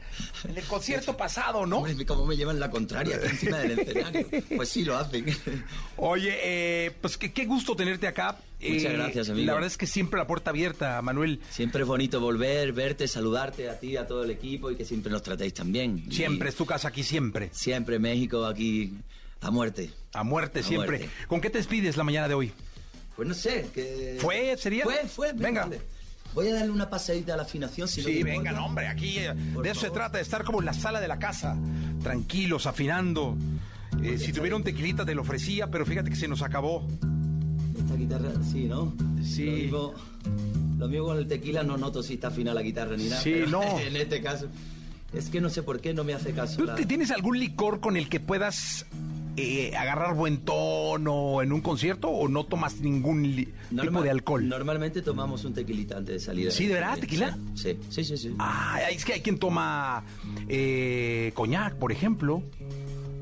el 0.54 0.62
concierto 0.64 1.16
pasado, 1.16 1.64
¿no? 1.66 1.78
Hombre, 1.78 2.04
¿cómo 2.06 2.26
me 2.26 2.36
llevan 2.36 2.58
la 2.60 2.70
contraria 2.70 3.16
aquí 3.16 3.26
encima 3.26 3.58
del 3.58 3.78
escenario? 3.78 4.26
Pues 4.56 4.68
sí, 4.68 4.84
lo 4.84 4.96
hacen. 4.96 5.26
Oye, 5.96 6.36
eh, 6.42 6.90
pues 7.00 7.16
qué, 7.16 7.32
qué 7.32 7.44
gusto 7.46 7.74
tenerte 7.76 8.06
acá. 8.06 8.38
Muchas 8.60 8.84
Eh, 8.92 8.96
gracias, 8.96 9.28
amigo. 9.30 9.46
La 9.46 9.52
verdad 9.54 9.66
es 9.68 9.76
que 9.76 9.86
siempre 9.86 10.18
la 10.18 10.26
puerta 10.26 10.50
abierta, 10.50 11.00
Manuel. 11.02 11.40
Siempre 11.50 11.82
es 11.82 11.86
bonito 11.88 12.20
volver, 12.20 12.72
verte, 12.72 13.06
saludarte 13.08 13.68
a 13.68 13.78
ti, 13.78 13.96
a 13.98 14.06
todo 14.06 14.24
el 14.24 14.30
equipo 14.30 14.70
y 14.70 14.76
que 14.76 14.84
siempre 14.86 15.12
nos 15.12 15.22
tratéis 15.22 15.52
tan 15.54 15.70
bien. 15.72 16.04
Y 16.08 16.14
Siempre 16.14 16.48
es 16.48 16.54
tu 16.54 16.64
casa 16.66 16.88
aquí, 16.88 17.02
siempre. 17.02 17.50
Siempre 17.52 17.98
México 17.98 18.46
aquí 18.46 18.94
a 19.42 19.50
muerte. 19.50 19.90
A 20.14 20.22
muerte 20.24 20.60
A 20.60 20.62
siempre. 20.62 20.98
muerte. 20.98 21.14
¿Con 21.28 21.40
qué 21.42 21.50
te 21.50 21.58
despides 21.58 21.96
la 21.98 22.04
mañana 22.04 22.28
de 22.28 22.34
hoy? 22.34 22.52
Pues 23.16 23.26
no 23.28 23.34
sé. 23.34 23.68
Que... 23.74 24.18
¿Fue? 24.20 24.56
¿Sería? 24.58 24.84
Fue, 24.84 24.96
fue. 25.08 25.32
Venga. 25.32 25.62
vale. 25.62 25.80
Voy 26.34 26.48
a 26.48 26.54
darle 26.54 26.70
una 26.70 26.90
pasadita 26.90 27.32
a 27.32 27.36
la 27.38 27.44
afinación. 27.44 27.88
Si 27.88 28.02
no 28.02 28.08
Sí, 28.08 28.16
te 28.18 28.24
venga, 28.24 28.52
no, 28.52 28.66
hombre, 28.66 28.86
aquí 28.88 29.16
eh, 29.18 29.32
de 29.34 29.70
eso 29.70 29.80
se 29.80 29.86
favor. 29.86 29.92
trata, 30.00 30.18
de 30.18 30.22
estar 30.22 30.44
como 30.44 30.60
en 30.60 30.66
la 30.66 30.74
sala 30.74 31.00
de 31.00 31.08
la 31.08 31.18
casa, 31.18 31.56
tranquilos, 32.02 32.66
afinando. 32.66 33.38
Eh, 34.02 34.18
si 34.18 34.32
tuviera 34.34 34.54
un 34.54 34.62
tequilita 34.62 35.06
te 35.06 35.14
lo 35.14 35.22
ofrecía, 35.22 35.70
pero 35.70 35.86
fíjate 35.86 36.10
que 36.10 36.16
se 36.16 36.28
nos 36.28 36.42
acabó. 36.42 36.86
Esta 37.78 37.94
guitarra, 37.94 38.32
sí, 38.52 38.64
¿no? 38.66 38.94
Sí. 39.24 39.46
Lo 39.46 39.52
mismo, 39.56 39.94
lo 40.78 40.88
mismo 40.88 41.06
con 41.06 41.16
el 41.16 41.26
tequila 41.26 41.62
no 41.62 41.78
noto 41.78 42.02
si 42.02 42.14
está 42.14 42.28
afina 42.28 42.52
la 42.52 42.60
guitarra 42.60 42.98
ni 42.98 43.04
nada. 43.08 43.22
Sí, 43.22 43.30
pero 43.32 43.48
no. 43.48 43.62
En 43.80 43.96
este 43.96 44.20
caso, 44.20 44.48
es 45.14 45.30
que 45.30 45.40
no 45.40 45.48
sé 45.48 45.62
por 45.62 45.80
qué 45.80 45.94
no 45.94 46.04
me 46.04 46.12
hace 46.12 46.32
caso. 46.32 46.58
¿Tú 46.58 46.64
la- 46.66 46.74
tienes 46.74 47.10
algún 47.12 47.38
licor 47.38 47.80
con 47.80 47.96
el 47.96 48.10
que 48.10 48.20
puedas 48.20 48.84
eh, 49.36 49.76
agarrar 49.76 50.14
buen 50.14 50.38
tono 50.38 51.42
en 51.42 51.52
un 51.52 51.60
concierto 51.60 52.08
o 52.08 52.28
no 52.28 52.44
tomas 52.46 52.80
ningún 52.80 53.46
tipo 53.80 54.02
de 54.02 54.10
alcohol? 54.10 54.48
Normalmente 54.48 55.02
tomamos 55.02 55.44
un 55.44 55.52
tequilita 55.54 55.96
antes 55.98 56.14
de 56.14 56.20
salir. 56.20 56.52
¿Sí, 56.52 56.66
de 56.66 56.74
verdad? 56.74 56.98
¿Tequila? 56.98 57.36
Sí, 57.54 57.78
sí, 57.90 58.04
sí. 58.04 58.16
sí. 58.16 58.34
Ah, 58.38 58.80
es 58.90 59.04
que 59.04 59.14
hay 59.14 59.20
quien 59.20 59.38
toma 59.38 60.04
eh, 60.48 61.32
coñac, 61.34 61.74
por 61.76 61.92
ejemplo. 61.92 62.42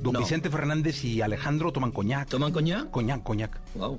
Don 0.03 0.13
No. 0.13 0.19
Vicente 0.19 0.51
Fernández 0.51 1.03
y 1.05 1.23
Alejandro 1.23 1.73
toman 1.73 1.91
coñac. 1.91 2.29
¿Toman 2.29 2.53
coñac? 2.53 2.91
Coñac, 2.91 3.23
coñac. 3.23 3.59
Wow. 3.75 3.99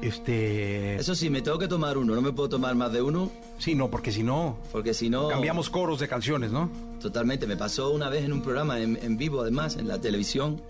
Este. 0.00 0.96
Eso 0.96 1.14
sí, 1.14 1.30
me 1.30 1.40
tengo 1.42 1.58
que 1.58 1.68
tomar 1.68 1.96
uno, 1.98 2.14
no 2.14 2.20
me 2.22 2.32
puedo 2.32 2.48
tomar 2.48 2.74
más 2.74 2.92
de 2.92 3.02
uno. 3.02 3.30
Sí, 3.58 3.74
no, 3.74 3.90
porque 3.90 4.10
si 4.12 4.22
no. 4.22 4.58
Porque 4.72 4.94
si 4.94 5.08
no. 5.10 5.28
Cambiamos 5.28 5.70
coros 5.70 6.00
de 6.00 6.08
canciones, 6.08 6.50
¿no? 6.50 6.70
Totalmente, 7.00 7.46
me 7.46 7.56
pasó 7.56 7.90
una 7.90 8.08
vez 8.08 8.24
en 8.24 8.32
un 8.32 8.42
programa 8.42 8.80
en, 8.80 8.98
en 9.02 9.16
vivo, 9.16 9.42
además, 9.42 9.76
en 9.76 9.86
la 9.88 10.00
televisión, 10.00 10.60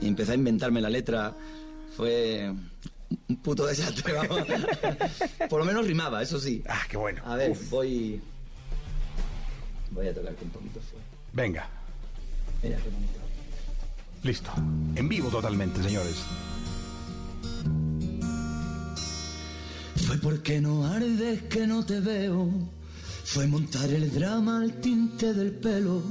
y 0.00 0.08
empecé 0.08 0.32
a 0.32 0.34
inventarme 0.34 0.80
la 0.80 0.90
letra. 0.90 1.34
Fue 1.96 2.52
un 3.28 3.36
puto 3.36 3.66
desastre, 3.66 4.12
vamos. 4.28 4.42
Por 5.48 5.60
lo 5.60 5.64
menos 5.64 5.86
rimaba, 5.86 6.22
eso 6.22 6.38
sí. 6.40 6.62
Ah, 6.68 6.82
qué 6.88 6.96
bueno. 6.96 7.22
A 7.24 7.36
ver, 7.36 7.56
voy. 7.70 8.20
Voy 9.90 10.08
a 10.08 10.14
tocarte 10.14 10.44
un 10.44 10.50
poquito 10.50 10.80
fuerte. 10.80 11.08
Venga, 11.32 11.68
Mira 12.62 12.76
qué 12.78 12.88
bonito. 12.90 13.18
listo. 14.22 14.50
En 14.96 15.08
vivo 15.08 15.28
totalmente, 15.28 15.82
señores. 15.82 16.16
Fue 20.06 20.18
porque 20.18 20.60
no 20.60 20.84
ardes 20.86 21.42
que 21.44 21.66
no 21.66 21.84
te 21.84 22.00
veo. 22.00 22.48
Fue 23.24 23.46
montar 23.46 23.88
el 23.90 24.12
drama 24.12 24.60
al 24.60 24.80
tinte 24.80 25.32
del 25.32 25.52
pelo. 25.52 26.02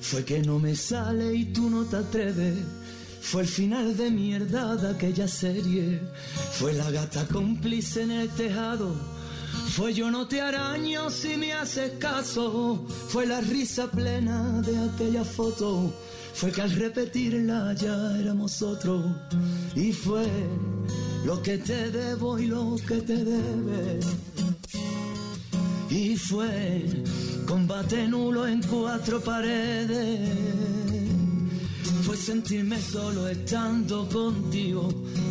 Fue 0.00 0.24
que 0.24 0.40
no 0.40 0.58
me 0.58 0.74
sale 0.76 1.34
y 1.34 1.46
tú 1.46 1.68
no 1.70 1.84
te 1.84 1.96
atreves. 1.96 2.56
Fue 3.22 3.42
el 3.42 3.48
final 3.48 3.96
de 3.96 4.10
mierda 4.10 4.76
de 4.76 4.90
aquella 4.90 5.26
serie. 5.26 6.00
Fue 6.52 6.74
la 6.74 6.90
gata 6.90 7.24
cómplice 7.26 8.02
en 8.02 8.10
el 8.10 8.28
tejado. 8.30 8.94
Fue 9.70 9.94
yo 9.94 10.10
no 10.10 10.26
te 10.26 10.42
araño 10.42 11.08
si 11.08 11.36
me 11.38 11.52
haces 11.54 11.92
caso. 11.98 12.84
Fue 13.08 13.26
la 13.26 13.40
risa 13.40 13.90
plena 13.90 14.60
de 14.60 14.76
aquella 14.76 15.24
foto. 15.24 15.94
Fue 16.34 16.50
que 16.50 16.60
al 16.62 16.72
repetirla 16.72 17.72
ya 17.74 18.18
éramos 18.18 18.60
otros. 18.60 19.02
Y 19.74 19.92
fue 19.92 20.26
lo 21.24 21.40
que 21.42 21.56
te 21.58 21.90
debo 21.90 22.38
y 22.38 22.48
lo 22.48 22.76
que 22.86 23.00
te 23.00 23.16
debe. 23.16 24.00
Y 25.88 26.16
fue 26.16 26.84
combate 27.46 28.08
nulo 28.08 28.46
en 28.46 28.60
cuatro 28.62 29.20
paredes. 29.20 31.01
Fue 32.12 32.20
sentirme 32.20 32.78
solo 32.78 33.26
estando 33.26 34.06
contigo. 34.06 34.86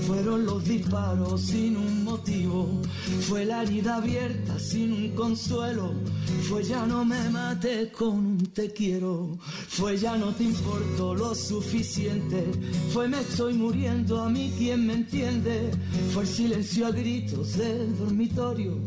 Fueron 0.07 0.47
los 0.47 0.65
disparos 0.65 1.39
sin 1.39 1.77
un 1.77 2.03
motivo. 2.03 2.81
Fue 3.29 3.45
la 3.45 3.61
herida 3.61 3.97
abierta 3.97 4.57
sin 4.57 4.91
un 4.91 5.09
consuelo. 5.11 5.93
Fue 6.49 6.63
ya 6.63 6.87
no 6.87 7.05
me 7.05 7.29
mates 7.29 7.91
con 7.91 8.15
un 8.15 8.37
te 8.47 8.73
quiero. 8.73 9.37
Fue 9.67 9.95
ya 9.95 10.17
no 10.17 10.33
te 10.33 10.45
importo 10.45 11.13
lo 11.13 11.35
suficiente. 11.35 12.51
Fue 12.91 13.07
me 13.07 13.19
estoy 13.19 13.53
muriendo 13.53 14.19
a 14.19 14.27
mí 14.31 14.51
quien 14.57 14.87
me 14.87 14.93
entiende. 14.93 15.69
Fue 16.15 16.23
el 16.23 16.29
silencio 16.29 16.87
a 16.87 16.91
gritos 16.91 17.57
del 17.57 17.95
dormitorio. 17.95 18.79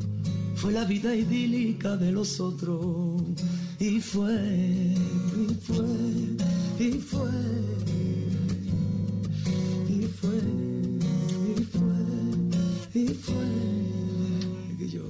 Fue 0.57 0.73
la 0.73 0.85
vida 0.85 1.15
idílica 1.15 1.97
de 1.97 2.11
los 2.11 2.41
otros. 2.41 3.23
Y 3.79 4.01
fue, 4.01 4.97
y 5.37 5.55
fue, 5.63 5.85
y 6.79 6.93
fue. 7.01 7.29
Y 9.89 10.07
fue, 10.09 10.37
y 11.49 11.65
fue, 11.73 13.01
y 13.01 13.15
fue. 13.15 14.77
Que 14.79 14.89
yo. 14.89 15.03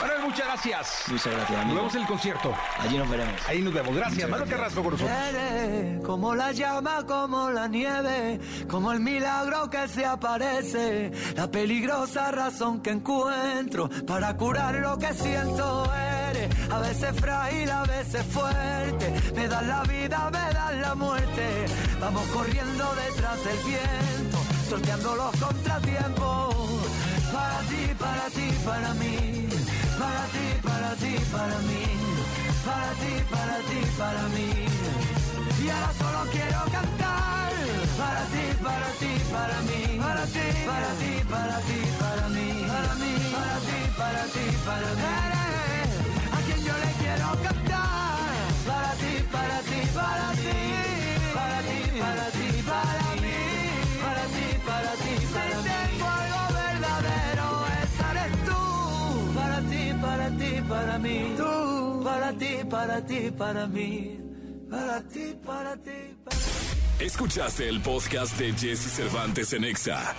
Manuel, 0.00 0.22
muchas 0.24 0.46
gracias. 0.46 1.04
Muchas 1.08 1.32
gracias, 1.32 1.50
Nos 1.50 1.60
amigo. 1.60 1.76
vemos 1.76 1.94
en 1.94 2.00
el 2.02 2.06
concierto. 2.06 2.54
Allí 2.78 2.98
nos 2.98 3.08
veremos. 3.10 3.34
Ahí 3.48 3.62
nos 3.62 3.74
vemos. 3.74 3.94
Gracias. 3.96 4.28
Manuel. 4.30 4.48
Carrasco 4.50 4.82
con 4.82 4.92
nosotros. 4.92 5.16
Eres 5.28 6.00
como 6.04 6.34
la 6.34 6.52
llama, 6.52 7.04
como 7.06 7.50
la 7.50 7.66
nieve, 7.68 8.40
como 8.68 8.92
el 8.92 9.00
milagro 9.00 9.68
que 9.70 9.88
se 9.88 10.04
aparece, 10.04 11.10
la 11.34 11.50
peligrosa 11.50 12.30
razón 12.30 12.80
que 12.80 12.90
encuentro 12.90 13.88
para 14.06 14.36
curar 14.36 14.76
lo 14.76 14.98
que 14.98 15.12
siento 15.14 15.84
eres. 15.94 16.03
A 16.74 16.78
veces 16.80 17.14
frágil, 17.20 17.70
a 17.70 17.84
veces 17.84 18.26
fuerte, 18.32 19.06
me 19.36 19.46
das 19.46 19.64
la 19.64 19.82
vida, 19.84 20.28
me 20.32 20.52
das 20.52 20.74
la 20.82 20.94
muerte. 20.96 21.66
Vamos 22.00 22.26
corriendo 22.34 22.84
detrás 22.96 23.38
del 23.44 23.58
viento, 23.58 24.38
sorteando 24.68 25.14
los 25.14 25.36
contratiempos. 25.36 26.54
Para 27.32 27.58
ti, 27.70 27.82
para 27.96 28.26
ti, 28.36 28.48
para 28.64 28.94
mí, 28.94 29.48
para 30.00 30.24
ti, 30.34 30.46
para 30.68 30.90
ti, 30.96 31.14
para 31.30 31.58
mí, 31.68 31.84
para 32.66 32.90
ti, 33.00 33.12
para 33.30 33.56
ti, 33.68 33.80
para 33.96 34.22
mí. 34.34 34.50
Y 35.64 35.70
ahora 35.70 35.92
solo 35.96 36.30
quiero 36.32 36.60
cantar 36.72 37.52
para 37.98 38.22
ti, 38.34 38.44
para 38.66 38.90
ti, 39.00 39.12
para 39.30 39.58
mí, 39.68 39.98
para 40.02 40.24
ti, 40.26 40.46
para 40.66 40.90
ti, 40.98 41.12
para 41.30 41.58
ti, 41.68 41.78
para 42.00 42.28
mí, 42.34 42.66
para 42.66 42.94
mí, 43.00 43.12
para 43.30 43.56
ti, 43.66 43.78
para 43.96 44.24
ti, 44.34 44.44
para 44.66 44.94
mí. 44.94 45.43
Para 48.66 48.94
mí, 49.00 49.14
para 49.30 49.60
ti, 49.60 49.80
para 49.94 50.30
ti, 52.30 52.62
para 52.66 52.96
mí. 53.22 53.34
tengo 55.64 56.06
algo 56.08 56.40
verdadero, 56.54 57.48
esa 57.82 58.08
tú, 58.48 59.34
para 59.34 59.60
ti, 59.62 59.82
para 60.00 60.30
ti, 60.30 60.62
para 60.68 60.98
mí, 60.98 61.34
tú, 61.36 62.02
para 62.04 62.32
ti, 62.32 62.52
para 62.68 63.06
ti, 63.06 63.30
para 63.30 63.66
mí, 63.66 64.18
para 64.70 65.00
ti, 65.02 65.36
para 65.44 65.76
ti, 65.76 66.16
para 66.24 66.36
mí. 66.36 66.42
Escuchaste 67.00 67.68
el 67.68 67.80
podcast 67.80 68.38
de 68.38 68.52
Jesse 68.52 68.90
Cervantes 68.90 69.52
en 69.52 69.64
Exa. 69.64 70.14